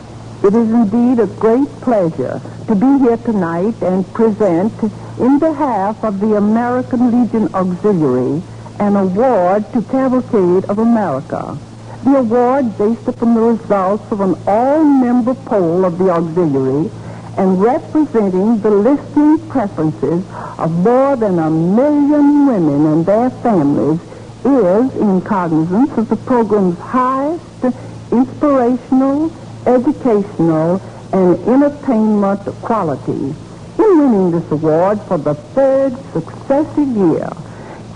It 0.43 0.53
is 0.53 0.69
indeed 0.69 1.23
a 1.23 1.27
great 1.41 1.69
pleasure 1.81 2.39
to 2.67 2.75
be 2.75 2.99
here 2.99 3.17
tonight 3.17 3.81
and 3.81 4.05
present, 4.13 4.73
in 5.19 5.39
behalf 5.39 6.03
of 6.03 6.19
the 6.19 6.35
American 6.35 7.09
Legion 7.09 7.49
Auxiliary, 7.55 8.43
an 8.79 8.95
award 8.95 9.71
to 9.73 9.81
Cavalcade 9.83 10.65
of 10.65 10.79
America. 10.79 11.57
The 12.03 12.17
award 12.17 12.77
based 12.77 13.07
upon 13.07 13.35
the 13.35 13.41
results 13.41 14.11
of 14.11 14.21
an 14.21 14.35
all-member 14.47 15.35
poll 15.35 15.85
of 15.85 15.97
the 15.97 16.09
auxiliary 16.09 16.89
and 17.37 17.61
representing 17.61 18.59
the 18.61 18.69
listening 18.69 19.49
preferences 19.49 20.23
of 20.57 20.71
more 20.71 21.15
than 21.15 21.39
a 21.39 21.49
million 21.49 22.47
women 22.47 22.85
and 22.93 23.05
their 23.05 23.29
families 23.29 23.99
is 24.43 24.95
in 24.95 25.21
cognizance 25.21 25.91
of 25.97 26.09
the 26.09 26.15
program's 26.15 26.77
highest 26.79 27.45
inspirational, 28.11 29.31
educational, 29.65 30.81
and 31.13 31.39
entertainment 31.47 32.41
quality. 32.61 33.35
In 33.79 33.97
winning 33.97 34.31
this 34.31 34.51
award 34.51 35.01
for 35.03 35.17
the 35.17 35.35
third 35.35 35.95
successive 36.13 36.87
year, 36.89 37.29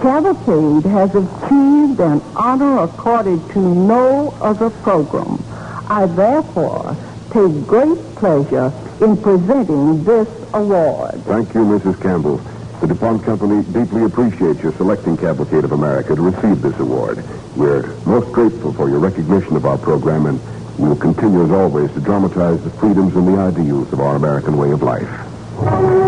Cavalcade 0.02 0.86
has 0.86 1.10
achieved 1.16 2.00
an 2.00 2.22
honor 2.36 2.80
accorded 2.80 3.40
to 3.52 3.60
no 3.60 4.34
other 4.42 4.70
program. 4.70 5.42
I 5.90 6.06
therefore 6.06 6.96
take 7.32 7.66
great 7.66 7.98
pleasure 8.16 8.72
in 9.02 9.18
presenting 9.18 10.04
this 10.04 10.28
award. 10.54 11.24
Thank 11.24 11.54
you, 11.54 11.62
Mrs. 11.62 12.02
Campbell. 12.02 12.38
The 12.82 12.88
DuPont 12.88 13.24
Company 13.24 13.64
deeply 13.72 14.04
appreciates 14.04 14.62
your 14.62 14.74
selecting 14.74 15.16
Cavalcade 15.18 15.64
of 15.64 15.72
America 15.72 16.16
to 16.16 16.22
receive 16.22 16.62
this 16.62 16.78
award. 16.80 17.24
We're 17.56 17.88
most 18.06 18.32
grateful 18.34 18.74
for 18.74 18.90
your 18.90 19.00
recognition 19.00 19.56
of 19.56 19.66
our 19.66 19.78
program, 19.78 20.26
and 20.26 20.40
we 20.78 20.90
will 20.90 20.98
continue, 20.98 21.44
as 21.44 21.52
always, 21.52 21.92
to 21.94 22.02
dramatize 22.02 22.62
the 22.64 22.70
freedoms 22.72 23.16
and 23.16 23.28
the 23.28 23.40
ideals 23.40 23.92
of 23.94 24.02
our 24.02 24.18
American 24.18 24.58
way 24.58 24.72
of 24.72 24.84
life. 24.84 26.05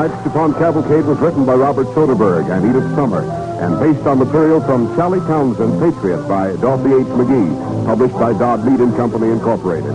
Tonight's 0.00 0.24
DuPont 0.24 0.56
Cavalcade 0.56 1.04
was 1.04 1.18
written 1.18 1.44
by 1.44 1.52
Robert 1.52 1.86
Soderberg 1.88 2.48
and 2.50 2.64
Edith 2.64 2.88
Sommer 2.94 3.20
and 3.60 3.78
based 3.78 4.06
on 4.06 4.18
material 4.18 4.58
from 4.62 4.88
Sally 4.96 5.20
Townsend, 5.28 5.78
Patriot 5.78 6.26
by 6.26 6.56
Dorothy 6.56 7.04
H. 7.04 7.06
McGee, 7.20 7.84
published 7.84 8.14
by 8.14 8.32
Dodd 8.32 8.64
Mead 8.64 8.80
and 8.80 8.96
Company 8.96 9.30
Incorporated. 9.30 9.92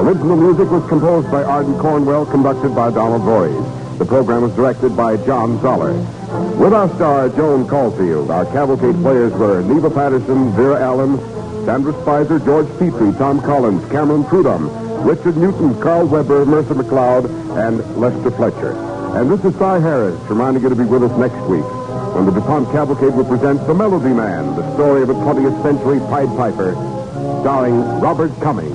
Original 0.00 0.36
music 0.36 0.70
was 0.70 0.88
composed 0.88 1.30
by 1.30 1.44
Ardon 1.44 1.78
Cornwell, 1.78 2.24
conducted 2.24 2.74
by 2.74 2.90
Donald 2.92 3.24
Voorhees. 3.24 3.98
The 3.98 4.06
program 4.06 4.40
was 4.40 4.56
directed 4.56 4.96
by 4.96 5.18
John 5.18 5.60
Zoller. 5.60 5.92
With 6.56 6.72
our 6.72 6.88
star, 6.94 7.28
Joan 7.28 7.68
Caulfield, 7.68 8.30
our 8.30 8.46
cavalcade 8.46 8.96
players 9.02 9.34
were 9.34 9.60
Neva 9.60 9.90
Patterson, 9.90 10.50
Vera 10.52 10.80
Allen, 10.80 11.18
Sandra 11.66 11.92
Spicer, 12.00 12.38
George 12.38 12.68
Petrie, 12.78 13.12
Tom 13.18 13.42
Collins, 13.42 13.84
Cameron 13.92 14.24
Prudhomme, 14.24 14.70
Richard 15.04 15.36
Newton, 15.36 15.78
Carl 15.82 16.06
Weber, 16.06 16.46
Mercer 16.46 16.74
McLeod, 16.74 17.28
and 17.58 18.00
Lester 18.00 18.30
Fletcher. 18.30 18.91
And 19.14 19.30
this 19.30 19.44
is 19.44 19.54
Cy 19.58 19.78
Harris, 19.78 20.18
reminding 20.30 20.62
you 20.62 20.70
to 20.70 20.74
be 20.74 20.84
with 20.84 21.02
us 21.02 21.12
next 21.18 21.36
week 21.44 21.68
when 22.16 22.24
the 22.24 22.32
DuPont 22.32 22.72
Cavalcade 22.72 23.14
will 23.14 23.26
present 23.26 23.60
The 23.66 23.74
Melody 23.74 24.08
Man, 24.08 24.56
the 24.56 24.74
story 24.74 25.02
of 25.02 25.10
a 25.10 25.12
20th 25.12 25.62
century 25.62 26.00
Pied 26.08 26.28
Piper, 26.34 26.72
starring 27.42 27.76
Robert 28.00 28.32
Cummings. 28.40 28.72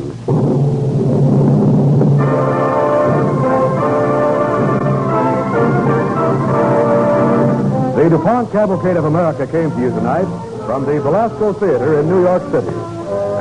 The 7.96 8.10
DuPont 8.16 8.52
Cavalcade 8.52 8.96
of 8.96 9.06
America 9.06 9.48
came 9.48 9.72
to 9.72 9.82
you 9.82 9.90
tonight 9.90 10.30
from 10.68 10.86
the 10.86 11.02
Belasco 11.02 11.54
Theater 11.54 12.00
in 12.00 12.08
New 12.08 12.22
York 12.22 12.44
City 12.52 12.78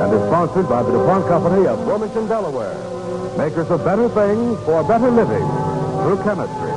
and 0.01 0.13
is 0.13 0.21
sponsored 0.27 0.67
by 0.67 0.81
the 0.81 0.91
DuPont 0.91 1.27
Company 1.27 1.67
of 1.67 1.77
Wilmington, 1.85 2.27
Delaware, 2.27 2.73
makers 3.37 3.69
of 3.69 3.85
better 3.85 4.09
things 4.09 4.57
for 4.65 4.83
better 4.83 5.11
living 5.11 5.45
through 6.01 6.23
chemistry. 6.23 6.76